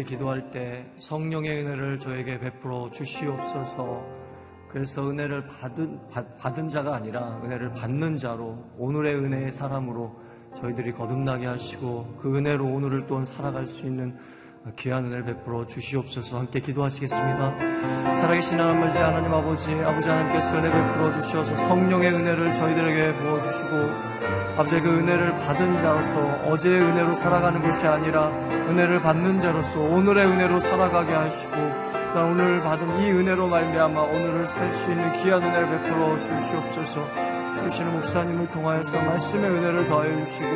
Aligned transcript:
함께 0.01 0.03
기도할 0.03 0.51
때 0.51 0.85
성령의 0.97 1.63
은혜를 1.63 1.99
저에게 1.99 2.39
베풀어 2.39 2.89
주시옵소서. 2.91 4.03
그래서 4.69 5.09
은혜를 5.09 5.45
받은, 5.47 6.09
받, 6.09 6.37
받은 6.37 6.69
자가 6.69 6.95
아니라 6.95 7.41
은혜를 7.43 7.73
받는 7.73 8.17
자로 8.17 8.57
오늘의 8.77 9.15
은혜의 9.15 9.51
사람으로 9.51 10.15
저희들이 10.55 10.93
거듭나게 10.93 11.45
하시고 11.45 12.17
그 12.19 12.35
은혜로 12.35 12.65
오늘을 12.65 13.05
또 13.07 13.23
살아갈 13.23 13.67
수 13.67 13.85
있는 13.87 14.17
귀한 14.77 15.05
은혜를 15.05 15.25
베풀어 15.25 15.67
주시옵소서 15.67 16.39
함께 16.39 16.59
기도하시겠습니다. 16.59 18.15
살아계신 18.15 18.59
하나님 18.59 18.83
하나님 18.83 19.33
아버지 19.33 19.73
아버지 19.73 20.07
하나님께서 20.07 20.57
은혜 20.57 20.71
베풀어 20.71 21.11
주셔서 21.11 21.55
성령의 21.55 22.13
은혜를 22.13 22.53
저희들에게 22.53 23.17
부어주시고 23.17 24.10
아버지 24.57 24.79
그 24.79 24.89
은혜를 24.89 25.37
받은 25.37 25.77
자로서 25.77 26.19
어제의 26.45 26.81
은혜로 26.81 27.15
살아가는 27.15 27.61
것이 27.61 27.87
아니라 27.87 28.27
은혜를 28.27 29.01
받는 29.01 29.39
자로서 29.39 29.79
오늘의 29.79 30.25
은혜로 30.27 30.59
살아가게 30.59 31.13
하시고 31.13 31.55
또 32.13 32.19
오늘 32.25 32.61
받은 32.61 32.99
이 32.99 33.11
은혜로 33.11 33.47
말미암아 33.47 34.01
오늘을 34.01 34.45
살 34.45 34.71
수 34.71 34.91
있는 34.91 35.11
귀한 35.13 35.41
은혜를 35.41 35.69
베풀어 35.69 36.21
주시옵소서. 36.21 37.31
주시는 37.69 37.93
목사님을 37.93 38.49
통하여서 38.51 39.01
말씀의 39.01 39.49
은혜를 39.49 39.87
더하여 39.87 40.17
주시고 40.25 40.49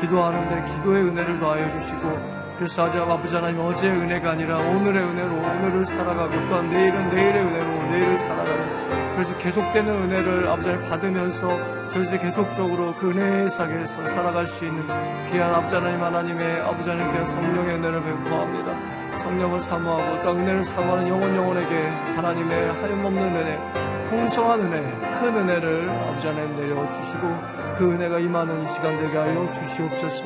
기도하는데 0.00 0.72
기도의 0.72 1.04
은혜를 1.04 1.38
더하여 1.38 1.70
주시고 1.70 2.38
그래서 2.56 2.86
아주 2.86 3.00
아버지 3.00 3.34
하나님 3.34 3.60
어제의 3.60 3.92
은혜가 3.92 4.30
아니라 4.32 4.58
오늘의 4.58 5.02
은혜로 5.04 5.34
오늘을 5.34 5.86
살아가고 5.86 6.32
또한 6.48 6.70
내일은 6.70 7.10
내일의 7.10 7.42
은혜로 7.42 7.90
내일을 7.90 8.18
살아가는 8.18 9.07
그래서 9.18 9.36
계속되는 9.36 9.92
은혜를 9.92 10.48
하나님 10.48 10.80
받으면서 10.88 11.88
저희들 11.88 12.20
계속적으로 12.20 12.94
그 12.94 13.10
은혜의 13.10 13.50
사계에서 13.50 14.06
살아갈 14.10 14.46
수 14.46 14.64
있는 14.64 14.86
귀한 15.32 15.52
하나님 15.74 16.00
하나님의 16.00 16.60
아버지 16.60 16.88
하나님 16.88 17.10
귀한 17.10 17.26
성령의 17.26 17.74
은혜를 17.74 18.04
베푸합니다. 18.04 19.18
성령을 19.18 19.60
사모하고 19.60 20.22
또 20.22 20.30
은혜를 20.36 20.64
사모하는 20.64 21.08
영혼 21.08 21.34
영혼에게 21.34 21.88
하나님의 22.14 22.72
하염없는 22.74 23.36
은혜, 23.36 24.08
풍성한 24.08 24.60
은혜, 24.60 24.82
큰 25.18 25.36
은혜를 25.36 25.90
아버지 25.90 26.26
하나님 26.28 26.56
내려주시고 26.56 27.28
그 27.76 27.92
은혜가 27.92 28.20
임하는 28.20 28.62
이 28.62 28.66
시간 28.68 28.96
되게 28.98 29.18
하여 29.18 29.50
주시옵소서. 29.50 30.22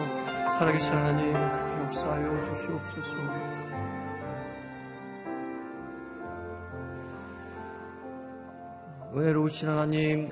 살아계신 0.58 0.92
하나님 0.92 1.32
그렇게 1.32 1.78
역사하여 1.78 2.42
주시옵소서. 2.42 3.71
은혜로우신 9.14 9.68
하나님 9.68 10.30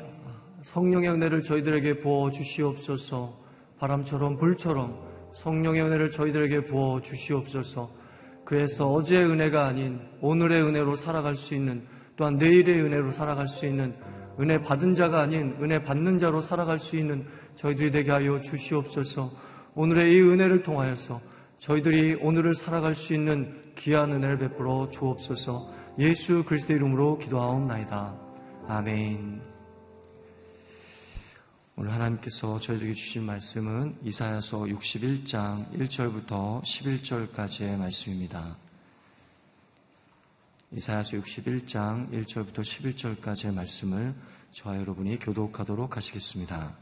성령의 0.62 1.11
은혜를 1.11 1.43
저희들에게 1.43 1.99
부어 1.99 2.31
주시옵소서. 2.31 3.38
바람처럼 3.79 4.38
불처럼 4.38 4.99
성령의 5.35 5.82
은혜를 5.82 6.11
저희들에게 6.11 6.65
부어 6.65 7.03
주시옵소서. 7.03 7.91
그래서 8.47 8.91
어제의 8.91 9.27
은혜가 9.27 9.67
아닌 9.67 10.00
오늘의 10.23 10.62
은혜로 10.62 10.97
살아갈 10.97 11.35
수 11.35 11.55
있는 11.55 11.85
또한 12.17 12.38
내일의 12.38 12.81
은혜로 12.81 13.12
살아갈 13.12 13.49
수 13.49 13.67
있는 13.67 13.94
은혜 14.41 14.62
받은 14.62 14.94
자가 14.94 15.21
아닌 15.21 15.56
은혜 15.61 15.83
받는 15.83 16.19
자로 16.19 16.41
살아갈 16.41 16.79
수 16.79 16.97
있는 16.97 17.26
저희들이 17.56 17.91
되게 17.91 18.11
하여 18.11 18.41
주시옵소서. 18.41 19.31
오늘의 19.75 20.15
이 20.15 20.21
은혜를 20.23 20.62
통하여서 20.62 21.21
저희들이 21.59 22.15
오늘을 22.23 22.55
살아갈 22.55 22.94
수 22.94 23.12
있는 23.12 23.75
귀한 23.76 24.11
은혜를 24.11 24.38
베풀어 24.38 24.88
주옵소서. 24.88 25.71
예수 25.99 26.44
그리스도 26.47 26.73
이름으로 26.73 27.19
기도하옵나이다. 27.19 28.30
아멘. 28.73 29.43
오늘 31.75 31.93
하나님께서 31.93 32.61
저희들에게 32.61 32.95
주신 32.95 33.25
말씀은 33.25 33.97
이사야서 34.05 34.61
61장 34.61 35.73
1절부터 35.73 36.63
11절까지의 36.63 37.77
말씀입니다. 37.77 38.57
이사야서 40.71 41.17
61장 41.17 42.13
1절부터 42.13 42.61
11절까지의 42.61 43.55
말씀을 43.55 44.15
저와 44.53 44.77
여러분이 44.77 45.19
교독하도록 45.19 45.97
하시겠습니다. 45.97 46.77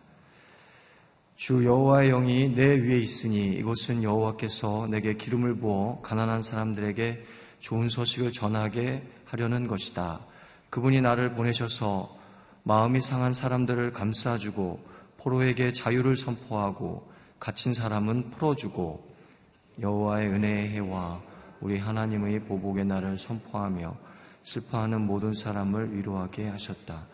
주 1.36 1.64
여호와의 1.64 2.10
영이 2.10 2.54
내 2.54 2.66
위에 2.66 2.98
있으니 2.98 3.54
이곳은 3.54 4.02
여호와께서 4.02 4.88
내게 4.90 5.16
기름을 5.16 5.56
부어 5.56 6.02
가난한 6.02 6.42
사람들에게 6.42 7.24
좋은 7.60 7.88
소식을 7.88 8.32
전하게 8.32 9.08
하려는 9.24 9.66
것이다. 9.66 10.26
그분이 10.70 11.00
나를 11.00 11.32
보내셔서 11.34 12.16
마음이 12.62 13.00
상한 13.00 13.32
사람들을 13.32 13.92
감싸주고 13.92 14.84
포로에게 15.18 15.72
자유를 15.72 16.16
선포하고 16.16 17.10
갇힌 17.40 17.74
사람은 17.74 18.30
풀어주고 18.30 19.08
여호와의 19.80 20.28
은혜의 20.28 20.68
해와 20.70 21.20
우리 21.60 21.78
하나님의 21.78 22.40
보복의 22.40 22.84
날을 22.84 23.16
선포하며 23.16 23.96
슬퍼하는 24.42 25.00
모든 25.00 25.34
사람을 25.34 25.96
위로하게 25.96 26.48
하셨다. 26.48 27.06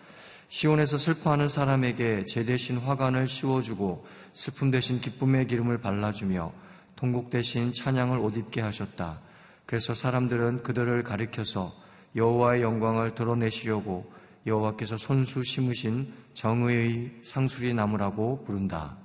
시온에서 0.49 0.99
슬퍼하는 0.99 1.49
사람에게 1.49 2.27
제 2.27 2.45
대신 2.45 2.79
화관을 2.79 3.27
씌워주고 3.27 4.07
슬픔 4.33 4.71
대신 4.71 5.01
기쁨의 5.01 5.47
기름을 5.47 5.79
발라주며 5.79 6.53
통곡 6.97 7.31
대신 7.31 7.73
찬양을 7.73 8.19
옷 8.19 8.37
입게 8.37 8.61
하셨다. 8.61 9.21
그래서 9.67 9.95
사람들은 9.95 10.63
그들을 10.63 11.03
가리켜서 11.03 11.73
여호와의 12.17 12.63
영광을 12.63 13.15
드러내시려고 13.15 14.11
여호와께서 14.47 14.97
손수 14.97 15.43
심으신 15.43 16.13
정의의 16.35 17.11
상수리 17.23 17.75
나무라고 17.75 18.45
부른다. 18.45 18.97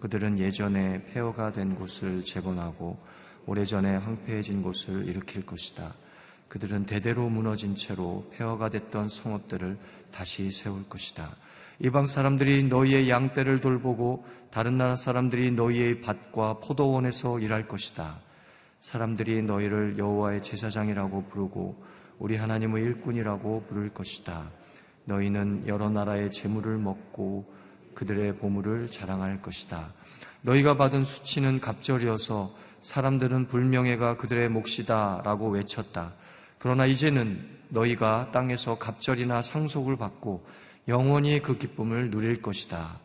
그들은 0.00 0.38
예전에 0.38 1.04
폐허가 1.06 1.52
된 1.52 1.74
곳을 1.74 2.24
재건하고 2.24 2.98
오래전에 3.46 3.96
황폐해진 3.96 4.62
곳을 4.62 5.06
일으킬 5.06 5.44
것이다. 5.44 5.94
그들은 6.48 6.86
대대로 6.86 7.28
무너진 7.28 7.74
채로 7.74 8.30
폐허가 8.32 8.68
됐던 8.68 9.08
성읍들을 9.08 9.78
다시 10.12 10.50
세울 10.50 10.88
것이다. 10.88 11.36
이방 11.80 12.06
사람들이 12.06 12.64
너희의 12.64 13.10
양떼를 13.10 13.60
돌보고 13.60 14.24
다른 14.50 14.78
나라 14.78 14.94
사람들이 14.94 15.50
너희의 15.50 16.00
밭과 16.02 16.54
포도원에서 16.54 17.40
일할 17.40 17.66
것이다. 17.66 18.20
사람들이 18.80 19.42
너희를 19.42 19.98
여호와의 19.98 20.42
제사장이라고 20.42 21.24
부르고 21.24 21.82
우리 22.18 22.36
하나님의 22.36 22.82
일꾼이라고 22.82 23.64
부를 23.68 23.92
것이다. 23.92 24.50
너희는 25.04 25.64
여러 25.66 25.90
나라의 25.90 26.32
재물을 26.32 26.76
먹고 26.78 27.52
그들의 27.94 28.36
보물을 28.36 28.90
자랑할 28.90 29.42
것이다. 29.42 29.92
너희가 30.42 30.76
받은 30.76 31.04
수치는 31.04 31.60
갑절이어서 31.60 32.54
사람들은 32.82 33.48
불명예가 33.48 34.16
그들의 34.16 34.48
몫이다 34.50 35.22
라고 35.24 35.48
외쳤다. 35.48 36.12
그러나 36.58 36.86
이제는 36.86 37.38
너희가 37.68 38.30
땅에서 38.30 38.78
갑절이나 38.78 39.42
상속을 39.42 39.96
받고 39.96 40.46
영원히 40.88 41.40
그 41.40 41.56
기쁨을 41.56 42.10
누릴 42.10 42.42
것이다. 42.42 43.00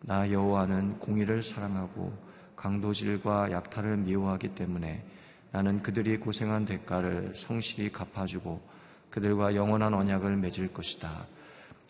나 0.00 0.30
여호와는 0.30 0.98
공의를 0.98 1.42
사랑하고 1.42 2.16
강도질과 2.56 3.52
약탈을 3.52 3.98
미워하기 3.98 4.54
때문에 4.54 5.04
나는 5.50 5.82
그들이 5.82 6.18
고생한 6.18 6.64
대가를 6.64 7.32
성실히 7.34 7.90
갚아주고 7.90 8.60
그들과 9.10 9.54
영원한 9.54 9.94
언약을 9.94 10.36
맺을 10.36 10.72
것이다. 10.72 11.26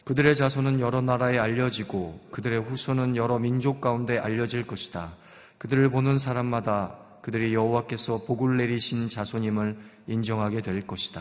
그들의 0.05 0.35
자손은 0.37 0.81
여러 0.81 1.03
나라에 1.03 1.39
알려지고 1.39 2.29
그들의 2.31 2.63
후손은 2.63 3.17
여러 3.17 3.39
민족 3.39 3.81
가운데 3.81 4.19
알려질 4.19 4.67
것이다. 4.67 5.13
그들을 5.59 5.91
보는 5.91 6.19
사람마다 6.19 6.97
그들이 7.21 7.53
여호와께서 7.53 8.25
복을 8.25 8.57
내리신 8.57 9.09
자손임을 9.09 9.77
인정하게 10.07 10.63
될 10.63 10.87
것이다. 10.87 11.21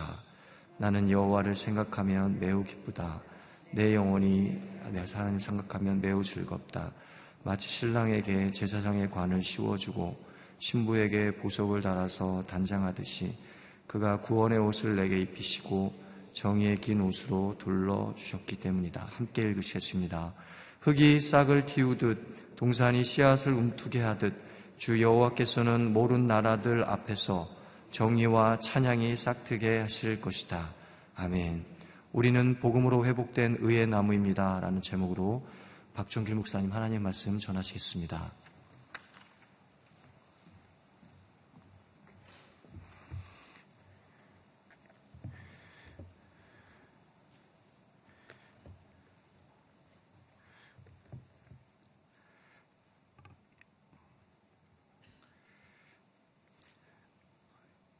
나는 0.77 1.09
여호와를 1.09 1.55
생각하면 1.55 2.39
매우 2.39 2.63
기쁘다. 2.63 3.21
내 3.71 3.93
영혼이 3.93 4.57
내 4.91 5.03
하나님 5.13 5.39
생각하면 5.39 5.99
매우 5.99 6.23
즐겁다. 6.23 6.91
마치 7.43 7.67
신랑에게 7.67 8.51
제사장의 8.51 9.09
관을 9.11 9.41
씌워주고 9.41 10.26
신부에게 10.59 11.35
보석을 11.37 11.81
달아서 11.81 12.43
단장하듯이 12.43 13.35
그가 13.87 14.21
구원의 14.21 14.59
옷을 14.59 14.95
내게 14.95 15.19
입히시고 15.21 15.93
정의의 16.33 16.77
긴 16.77 17.01
옷으로 17.01 17.55
둘러 17.57 18.13
주셨기 18.15 18.57
때문이다. 18.57 19.07
함께 19.11 19.41
읽으시겠습니다. 19.43 20.33
흙이 20.81 21.19
싹을 21.19 21.65
틔우듯 21.65 22.55
동산이 22.55 23.03
씨앗을 23.03 23.53
움트게 23.53 24.01
하듯 24.01 24.33
주 24.77 25.01
여호와께서는 25.01 25.93
모른 25.93 26.27
나라들 26.27 26.83
앞에서 26.83 27.49
정의와 27.91 28.59
찬양이 28.59 29.15
싹트게 29.15 29.79
하실 29.79 30.21
것이다. 30.21 30.73
아멘. 31.15 31.65
우리는 32.13 32.59
복음으로 32.59 33.05
회복된 33.05 33.57
의의 33.61 33.87
나무입니다. 33.87 34.59
라는 34.59 34.81
제목으로 34.81 35.47
박종길 35.95 36.35
목사님 36.35 36.71
하나님 36.71 37.01
말씀 37.01 37.39
전하시겠습니다. 37.39 38.46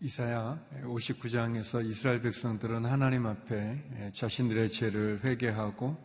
이사야 0.07 0.57
59장에서 0.85 1.85
이스라엘 1.85 2.21
백성들은 2.21 2.85
하나님 2.85 3.25
앞에 3.25 4.11
자신들의 4.13 4.69
죄를 4.69 5.19
회개하고 5.27 6.01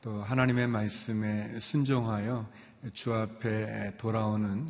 또 0.00 0.22
하나님의 0.22 0.68
말씀에 0.68 1.60
순종하여 1.60 2.48
주 2.94 3.12
앞에 3.12 3.98
돌아오는 3.98 4.66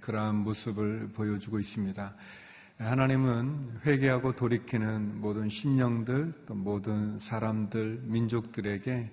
그러한 0.00 0.36
모습을 0.36 1.10
보여주고 1.12 1.58
있습니다. 1.58 2.16
하나님은 2.78 3.80
회개하고 3.84 4.32
돌이키는 4.32 5.20
모든 5.20 5.50
심령들, 5.50 6.32
또 6.46 6.54
모든 6.54 7.18
사람들, 7.18 8.00
민족들에게 8.04 9.10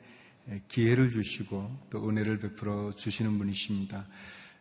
기회를 0.70 1.10
주시고 1.10 1.88
또 1.90 2.08
은혜를 2.08 2.40
베풀어 2.40 2.94
주시는 2.94 3.38
분이십니다. 3.38 4.08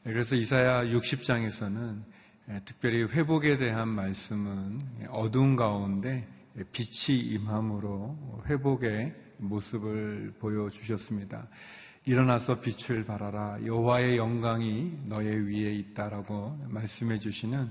그래서 0.03 0.35
이사야 0.35 0.87
60장에서는 0.87 2.03
예, 2.03 2.18
특별히 2.65 3.03
회복에 3.03 3.59
대한 3.59 3.89
말씀은 3.89 4.81
어두운 5.11 5.55
가운데 5.55 6.27
빛이 6.73 7.19
임함으로 7.19 8.43
회복의 8.47 9.15
모습을 9.37 10.35
보여주셨습니다. 10.39 11.47
일어나서 12.07 12.59
빛을 12.61 13.05
발하라 13.05 13.59
여호와의 13.67 14.17
영광이 14.17 15.01
너의 15.05 15.47
위에 15.47 15.75
있다라고 15.75 16.59
말씀해 16.69 17.19
주시는 17.19 17.71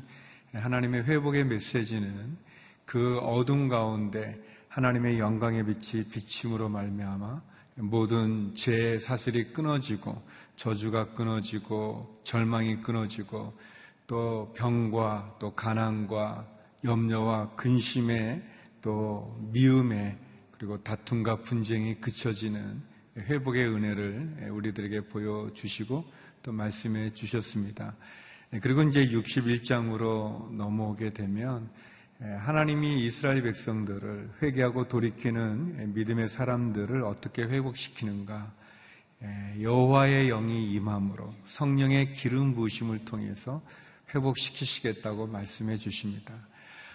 하나님의 0.54 1.06
회복의 1.06 1.46
메시지는 1.46 2.38
그 2.86 3.18
어둠 3.18 3.68
가운데 3.68 4.40
하나님의 4.70 5.18
영광의 5.18 5.66
빛이 5.66 6.04
비침으로 6.04 6.70
말미암아 6.70 7.42
모든 7.78 8.54
죄 8.54 9.00
사슬이 9.00 9.54
끊어지고 9.54 10.22
저주가 10.56 11.14
끊어지고 11.14 12.22
절망이 12.24 12.82
끊어지고 12.82 13.54
또 14.08 14.54
병과 14.56 15.36
또 15.38 15.54
가난과 15.54 16.48
염려와 16.84 17.56
근심에 17.56 18.42
또 18.82 19.38
미움에 19.52 20.18
그리고 20.52 20.82
다툼과 20.82 21.42
분쟁이 21.42 22.00
그쳐지는 22.00 22.82
회복의 23.18 23.68
은혜를 23.68 24.50
우리들에게 24.52 25.08
보여주시고 25.08 26.06
또 26.42 26.52
말씀해 26.52 27.14
주셨습니다. 27.14 27.96
예, 28.54 28.60
그리고 28.60 28.82
이제 28.84 29.06
61장으로 29.08 30.54
넘어오게 30.54 31.10
되면 31.10 31.70
예, 32.22 32.28
하나님이 32.28 33.06
이스라엘 33.06 33.44
백성들을 33.44 34.32
회개하고 34.42 34.88
돌이키는 34.88 35.94
믿음의 35.94 36.30
사람들을 36.30 37.04
어떻게 37.04 37.44
회복시키는가 37.44 38.54
여호와의 39.60 40.28
영이 40.28 40.72
임함으로 40.74 41.34
성령의 41.44 42.14
기름 42.14 42.54
부으심을 42.54 43.04
통해서 43.04 43.62
회복시키시겠다고 44.14 45.28
말씀해 45.28 45.76
주십니다. 45.78 46.34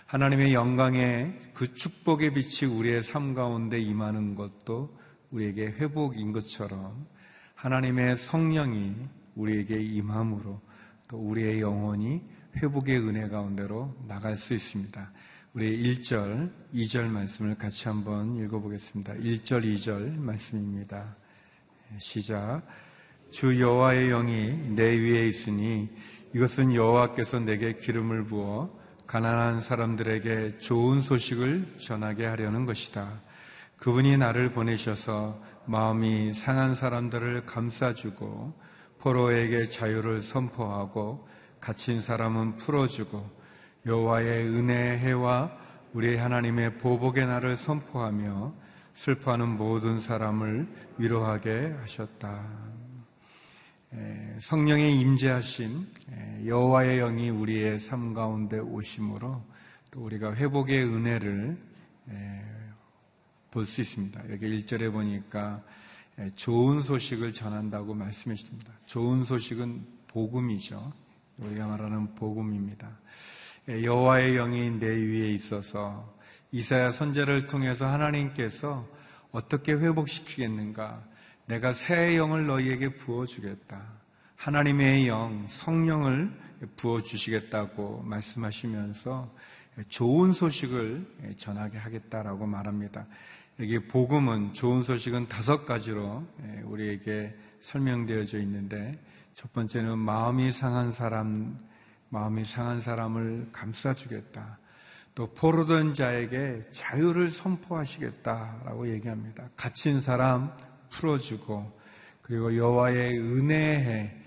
하나님의 0.06 0.52
영광의 0.52 1.38
그 1.54 1.74
축복의 1.74 2.32
빛이 2.34 2.70
우리의 2.70 3.02
삶 3.02 3.34
가운데 3.34 3.80
임하는 3.80 4.34
것도 4.34 4.98
우리에게 5.30 5.66
회복인 5.66 6.32
것처럼 6.32 7.06
하나님의 7.54 8.16
성령이 8.16 8.94
우리에게 9.34 9.80
임함으로 9.80 10.60
또 11.08 11.16
우리의 11.16 11.60
영혼이 11.60 12.18
회복의 12.56 12.98
은혜 12.98 13.28
가운데로 13.28 13.96
나갈 14.06 14.36
수 14.36 14.52
있습니다. 14.52 15.12
우리 15.54 15.82
1절, 15.82 16.50
2절 16.74 17.08
말씀을 17.08 17.54
같이 17.54 17.88
한번 17.88 18.36
읽어보겠습니다. 18.36 19.14
1절, 19.14 19.64
2절 19.64 20.18
말씀입니다. 20.18 21.16
시작. 21.98 22.62
주 23.30 23.58
여호와의 23.60 24.08
영이 24.08 24.74
내 24.74 24.82
위에 24.82 25.26
있으니 25.26 25.90
이것은 26.34 26.74
여호와께서 26.74 27.40
내게 27.40 27.74
기름을 27.74 28.24
부어 28.24 28.70
가난한 29.06 29.60
사람들에게 29.60 30.58
좋은 30.58 31.02
소식을 31.02 31.76
전하게 31.78 32.24
하려는 32.26 32.64
것이다. 32.64 33.20
그분이 33.76 34.16
나를 34.16 34.50
보내셔서 34.52 35.38
마음이 35.66 36.32
상한 36.32 36.74
사람들을 36.74 37.44
감싸주고 37.44 38.54
포로에게 39.00 39.66
자유를 39.66 40.22
선포하고 40.22 41.28
갇힌 41.60 42.00
사람은 42.00 42.56
풀어주고 42.56 43.28
여호와의 43.84 44.46
은혜의 44.46 44.98
해와 45.00 45.52
우리 45.92 46.16
하나님의 46.16 46.78
보복의 46.78 47.26
날을 47.26 47.56
선포하며 47.56 48.54
슬퍼하는 48.92 49.48
모든 49.48 49.98
사람을 49.98 50.66
위로하게 50.96 51.76
하셨다. 51.82 52.71
성령의 54.40 54.98
임재하신 54.98 55.86
여호와의 56.46 56.98
영이 56.98 57.30
우리의 57.30 57.78
삶 57.78 58.14
가운데 58.14 58.58
오심으로 58.58 59.44
또 59.90 60.00
우리가 60.00 60.34
회복의 60.34 60.84
은혜를 60.84 61.58
볼 63.50 63.66
수 63.66 63.82
있습니다. 63.82 64.30
여기 64.30 64.58
1절에 64.58 64.90
보니까 64.90 65.62
좋은 66.36 66.80
소식을 66.80 67.34
전한다고 67.34 67.92
말씀해 67.94 68.34
주십니다. 68.34 68.72
좋은 68.86 69.24
소식은 69.24 69.84
복음이죠. 70.08 70.92
우리가 71.38 71.66
말하는 71.66 72.14
복음입니다. 72.14 72.88
여호와의 73.68 74.34
영이 74.36 74.70
내 74.78 74.86
위에 74.86 75.30
있어서 75.32 76.16
이사야 76.50 76.90
선제를 76.92 77.46
통해서 77.46 77.86
하나님께서 77.86 78.88
어떻게 79.30 79.72
회복시키겠는가? 79.72 81.11
내가 81.52 81.74
새 81.74 82.16
영을 82.16 82.46
너희에게 82.46 82.96
부어주겠다. 82.96 83.78
하나님의 84.36 85.06
영, 85.06 85.44
성령을 85.50 86.32
부어주시겠다고 86.76 88.04
말씀하시면서 88.06 89.30
좋은 89.90 90.32
소식을 90.32 91.34
전하게 91.36 91.76
하겠다라고 91.76 92.46
말합니다. 92.46 93.06
여기 93.60 93.78
복음은 93.80 94.54
좋은 94.54 94.82
소식은 94.82 95.28
다섯 95.28 95.66
가지로 95.66 96.24
우리에게 96.64 97.36
설명되어져 97.60 98.38
있는데 98.38 98.98
첫 99.34 99.52
번째는 99.52 99.98
마음이 99.98 100.52
상한 100.52 100.90
사람, 100.90 101.58
마음이 102.08 102.46
상한 102.46 102.80
사람을 102.80 103.50
감싸주겠다. 103.52 104.58
또 105.14 105.26
포로된 105.34 105.92
자에게 105.92 106.62
자유를 106.70 107.28
선포하시겠다라고 107.28 108.88
얘기합니다. 108.88 109.50
갇힌 109.54 110.00
사람 110.00 110.50
풀어주고 110.92 111.80
그리고 112.22 112.56
여호와의 112.56 113.18
은혜에 113.18 114.18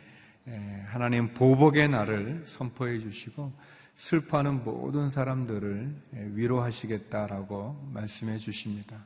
하나님 0.87 1.33
보복의 1.33 1.89
날을 1.89 2.43
선포해 2.45 2.99
주시고 2.99 3.53
슬퍼하는 3.95 4.63
모든 4.63 5.09
사람들을 5.09 5.95
위로하시겠다라고 6.33 7.89
말씀해 7.93 8.37
주십니다. 8.37 9.05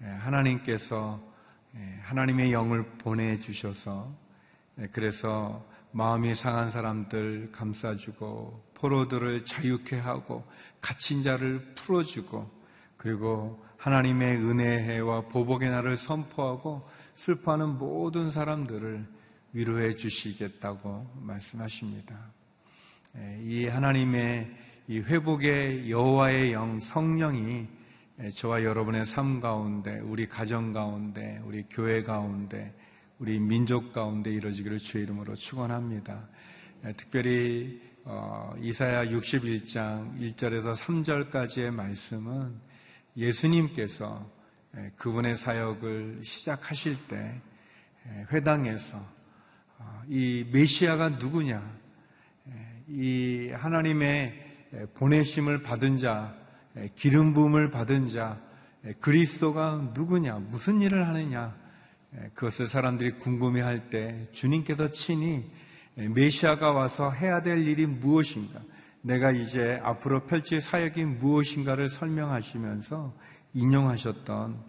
하나님께서 0.00 1.22
하나님의 2.02 2.52
영을 2.52 2.84
보내 2.98 3.38
주셔서 3.38 4.14
그래서 4.92 5.66
마음이 5.92 6.34
상한 6.34 6.70
사람들 6.70 7.50
감싸주고 7.52 8.70
포로들을 8.74 9.44
자유케 9.44 9.98
하고 9.98 10.44
갇힌 10.80 11.22
자를 11.22 11.74
풀어주고 11.74 12.50
그리고 12.96 13.64
하나님의 13.80 14.36
은혜와 14.36 15.22
보복의 15.28 15.70
날을 15.70 15.96
선포하고 15.96 16.86
슬퍼하는 17.14 17.78
모든 17.78 18.30
사람들을 18.30 19.06
위로해 19.54 19.96
주시겠다고 19.96 21.10
말씀하십니다. 21.22 22.14
이 23.42 23.66
하나님의 23.66 24.50
이 24.88 24.98
회복의 24.98 25.90
여호와의 25.90 26.52
영 26.52 26.78
성령이 26.78 27.66
저와 28.34 28.64
여러분의 28.64 29.06
삶 29.06 29.40
가운데, 29.40 29.98
우리 30.00 30.28
가정 30.28 30.74
가운데, 30.74 31.40
우리 31.46 31.64
교회 31.70 32.02
가운데, 32.02 32.74
우리 33.18 33.38
민족 33.38 33.94
가운데 33.94 34.30
이루어지기를 34.30 34.76
주의 34.76 35.04
이름으로 35.04 35.34
축원합니다. 35.34 36.28
특별히 36.98 37.80
어, 38.04 38.54
이사야 38.60 39.06
61장 39.06 40.18
1절에서 40.18 40.74
3절까지의 40.74 41.70
말씀은 41.70 42.69
예수님께서 43.20 44.26
그분의 44.96 45.36
사역을 45.36 46.20
시작하실 46.24 47.06
때 47.06 47.40
회당에서 48.32 48.96
어, 49.78 50.02
이 50.08 50.46
메시아가 50.50 51.10
누구냐, 51.10 51.62
이 52.88 53.50
하나님의 53.54 54.88
보내심을 54.94 55.62
받은 55.62 55.98
자, 55.98 56.34
기름 56.94 57.34
부음을 57.34 57.70
받은 57.70 58.08
자, 58.08 58.40
그리스도가 59.00 59.92
누구냐, 59.94 60.36
무슨 60.50 60.80
일을 60.80 61.06
하느냐, 61.06 61.54
그것을 62.34 62.68
사람들이 62.68 63.12
궁금해할 63.12 63.90
때 63.90 64.26
주님께서 64.32 64.88
친히 64.88 65.44
메시아가 65.94 66.72
와서 66.72 67.10
해야 67.10 67.42
될 67.42 67.66
일이 67.66 67.86
무엇인가, 67.86 68.60
내가 69.02 69.30
이제 69.30 69.80
앞으로 69.82 70.26
펼칠 70.26 70.60
사역이 70.60 71.04
무엇인가를 71.04 71.88
설명하시면서 71.88 73.14
인용하셨던 73.54 74.64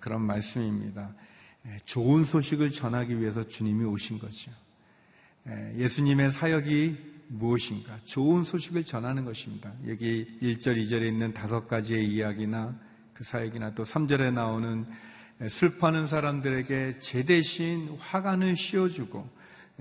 그런 0.00 0.22
말씀입니다. 0.22 1.14
좋은 1.84 2.24
소식을 2.24 2.70
전하기 2.70 3.20
위해서 3.20 3.46
주님이 3.46 3.84
오신 3.84 4.18
거죠. 4.18 4.50
예수님의 5.76 6.30
사역이 6.30 7.14
무엇인가? 7.28 7.98
좋은 8.04 8.44
소식을 8.44 8.84
전하는 8.84 9.24
것입니다. 9.24 9.72
여기 9.86 10.26
1절, 10.40 10.76
2절에 10.76 11.06
있는 11.06 11.32
다섯 11.32 11.66
가지의 11.66 12.06
이야기나 12.06 12.78
그 13.12 13.24
사역이나 13.24 13.74
또 13.74 13.82
3절에 13.82 14.32
나오는 14.32 14.86
슬퍼하는 15.48 16.06
사람들에게 16.06 16.98
제 17.00 17.24
대신 17.24 17.96
화관을 17.98 18.56
씌워주고 18.56 19.28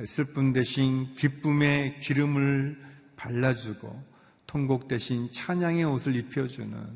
슬픔 0.05 0.51
대신 0.51 1.13
기쁨의 1.15 1.99
기름을 1.99 2.92
발라주고 3.23 4.03
통곡 4.45 4.89
대신 4.89 5.31
찬양의 5.31 5.85
옷을 5.85 6.15
입혀주는 6.15 6.87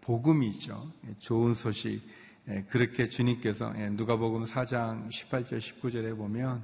복음이죠. 0.00 0.90
좋은 1.18 1.54
소식. 1.54 2.00
그렇게 2.68 3.08
주님께서 3.08 3.72
누가복음 3.92 4.44
4장 4.44 5.08
18절 5.10 5.58
19절에 5.58 6.16
보면 6.16 6.62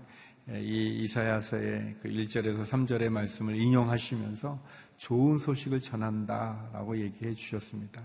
이 0.53 1.03
이사야서의 1.03 1.97
그 2.01 2.09
1절에서 2.09 2.65
3절의 2.65 3.11
말씀을 3.11 3.57
인용하시면서 3.57 4.59
좋은 4.97 5.39
소식을 5.39 5.81
전한다라고 5.81 6.99
얘기해 6.99 7.35
주셨습니다. 7.35 8.03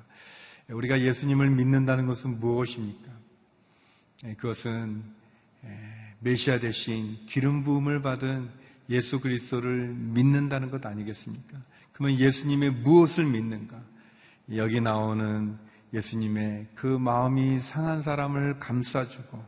우리가 0.69 0.99
예수님을 0.99 1.49
믿는다는 1.49 2.07
것은 2.07 2.39
무엇입니까? 2.39 3.11
그것은 4.37 5.01
메시아 6.19 6.59
대신 6.59 7.25
기름 7.25 7.63
부음을 7.63 8.01
받은 8.01 8.64
예수 8.89 9.19
그리스도를 9.19 9.93
믿는다는 9.95 10.69
것 10.69 10.85
아니겠습니까? 10.85 11.57
그러면 11.91 12.19
예수님의 12.19 12.71
무엇을 12.71 13.25
믿는가? 13.25 13.81
여기 14.55 14.81
나오는 14.81 15.57
예수님의 15.93 16.67
그 16.75 16.85
마음이 16.85 17.59
상한 17.59 18.01
사람을 18.01 18.59
감싸주고 18.59 19.43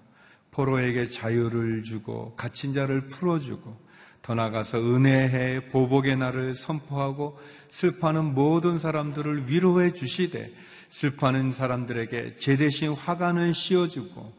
포로에게 0.52 1.06
자유를 1.06 1.84
주고 1.84 2.34
갇힌 2.36 2.74
자를 2.74 3.08
풀어주고 3.08 3.88
더 4.22 4.34
나아가서 4.34 4.80
은혜의 4.80 5.70
보복의 5.70 6.18
날을 6.18 6.56
선포하고 6.56 7.40
슬퍼하는 7.70 8.34
모든 8.34 8.80
사람들을 8.80 9.50
위로해 9.50 9.94
주시되 9.94 10.54
슬퍼하는 10.90 11.52
사람들에게 11.52 12.38
제 12.38 12.58
대신 12.58 12.92
화관을 12.92 13.54
씌워주고 13.54 14.34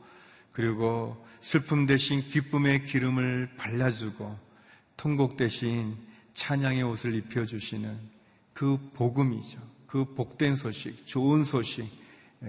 그리고 0.53 1.25
슬픔 1.41 1.87
대신 1.87 2.21
기쁨의 2.21 2.85
기름을 2.85 3.51
발라주고 3.57 4.48
통곡 4.99 5.39
대신 5.39 5.97
찬양의 6.35 6.83
옷을 6.83 7.15
입혀주시는 7.15 7.99
그 8.53 8.77
복음이죠. 8.93 9.59
그 9.87 10.05
복된 10.15 10.57
소식, 10.57 11.07
좋은 11.07 11.45
소식, 11.45 11.89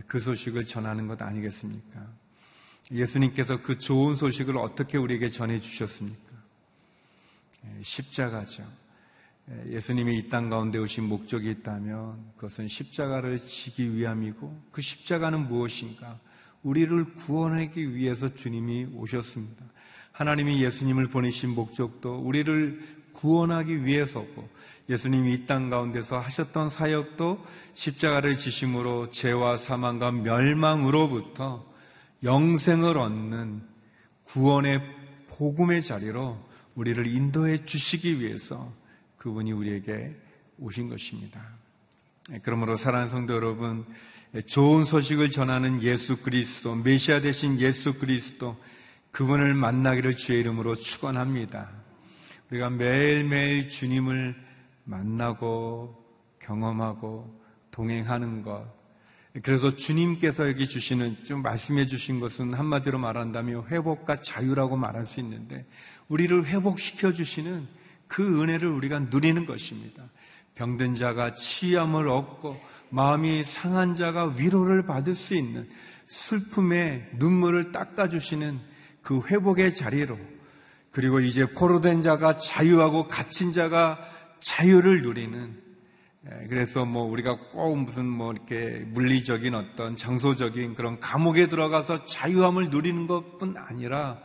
그 0.08 0.20
소식을 0.20 0.68
전하는 0.68 1.08
것 1.08 1.22
아니겠습니까? 1.22 2.06
예수님께서 2.92 3.62
그 3.62 3.78
좋은 3.78 4.16
소식을 4.16 4.58
어떻게 4.58 4.98
우리에게 4.98 5.30
전해주셨습니까? 5.30 6.20
십자가죠. 7.84 8.64
예수님이 9.68 10.18
이 10.18 10.30
땅 10.30 10.50
가운데 10.50 10.78
오신 10.80 11.06
목적이 11.06 11.52
있다면 11.52 12.34
그것은 12.36 12.68
십자가를 12.68 13.40
지기 13.48 13.96
위함이고 13.96 14.62
그 14.72 14.82
십자가는 14.82 15.48
무엇인가? 15.48 16.20
우리를 16.64 17.06
구원하기 17.16 17.96
위해서 17.96 18.34
주님이 18.34 18.88
오셨습니다. 18.94 19.66
하나님이 20.20 20.62
예수님을 20.62 21.08
보내신 21.08 21.52
목적도 21.52 22.18
우리를 22.18 22.78
구원하기 23.14 23.86
위해서고 23.86 24.50
예수님이 24.90 25.34
이 25.34 25.46
땅 25.48 25.70
가운데서 25.70 26.20
하셨던 26.20 26.70
사역도 26.70 27.46
십자가를 27.74 28.36
지심으로 28.36 29.12
죄와 29.12 29.56
사망과 29.56 30.12
멸망으로부터 30.12 31.66
영생을 32.24 32.98
얻는 32.98 33.62
구원의 34.26 34.82
복음의 35.30 35.84
자리로 35.84 36.38
우리를 36.76 37.08
인도해 37.08 37.64
주시기 37.64 38.20
위해서 38.20 38.74
그분이 39.20 39.54
우리에게 39.54 40.18
오신 40.58 40.90
것입니다. 40.90 41.42
그러므로 42.44 42.76
사랑하는 42.76 43.10
성도 43.10 43.36
여러분, 43.36 43.86
좋은 44.48 44.84
소식을 44.84 45.32
전하는 45.32 45.82
예수 45.82 46.18
그리스도, 46.18 46.76
메시아 46.76 47.22
대신 47.22 47.58
예수 47.62 47.94
그리스도, 47.94 48.58
그분을 49.12 49.54
만나기를 49.54 50.18
주의 50.18 50.40
이름으로 50.40 50.76
축원합니다. 50.76 51.70
우리가 52.50 52.70
매일매일 52.70 53.70
주님을 53.70 54.36
만나고 54.86 55.96
경험하고 56.40 57.40
동행하는 57.72 58.44
것. 58.44 58.66
그래서 59.44 59.76
주님께서 59.76 60.48
여기 60.50 60.68
주시는 60.68 61.24
좀 61.24 61.42
말씀해 61.44 61.86
주신 61.86 62.20
것은 62.20 62.54
한마디로 62.54 62.98
말한다면 62.98 63.68
회복과 63.68 64.22
자유라고 64.22 64.76
말할 64.76 65.06
수 65.06 65.20
있는데 65.20 65.66
우리를 66.08 66.46
회복시켜 66.46 67.14
주시는 67.14 67.68
그 68.08 68.42
은혜를 68.42 68.68
우리가 68.68 69.00
누리는 69.00 69.46
것입니다. 69.46 70.04
병든 70.56 70.96
자가 70.96 71.36
치유함을 71.36 72.10
얻고 72.10 72.60
마음이 72.90 73.44
상한 73.44 73.94
자가 73.94 74.34
위로를 74.36 74.86
받을 74.86 75.14
수 75.14 75.36
있는 75.36 75.70
슬픔의 76.08 77.12
눈물을 77.14 77.72
닦아주시는 77.72 78.60
그 79.02 79.22
회복의 79.26 79.76
자리로 79.76 80.18
그리고 80.92 81.20
이제 81.20 81.46
포로된 81.46 82.02
자가 82.02 82.38
자유하고 82.38 83.08
갇힌 83.08 83.54
자가 83.54 84.00
자유를 84.42 85.02
누리는 85.02 85.70
예, 86.26 86.48
그래서 86.48 86.86
뭐 86.86 87.04
우리가 87.04 87.38
꼭 87.52 87.78
무슨 87.78 88.06
뭐 88.06 88.34
이렇게 88.34 88.84
물리적인 88.88 89.56
어떤 89.56 89.96
장소적인 89.96 90.76
그런 90.76 91.00
감옥에 91.00 91.48
들어가서 91.48 92.06
자유함을 92.06 92.70
누리는 92.70 93.08
것뿐 93.08 93.56
아니라 93.58 94.22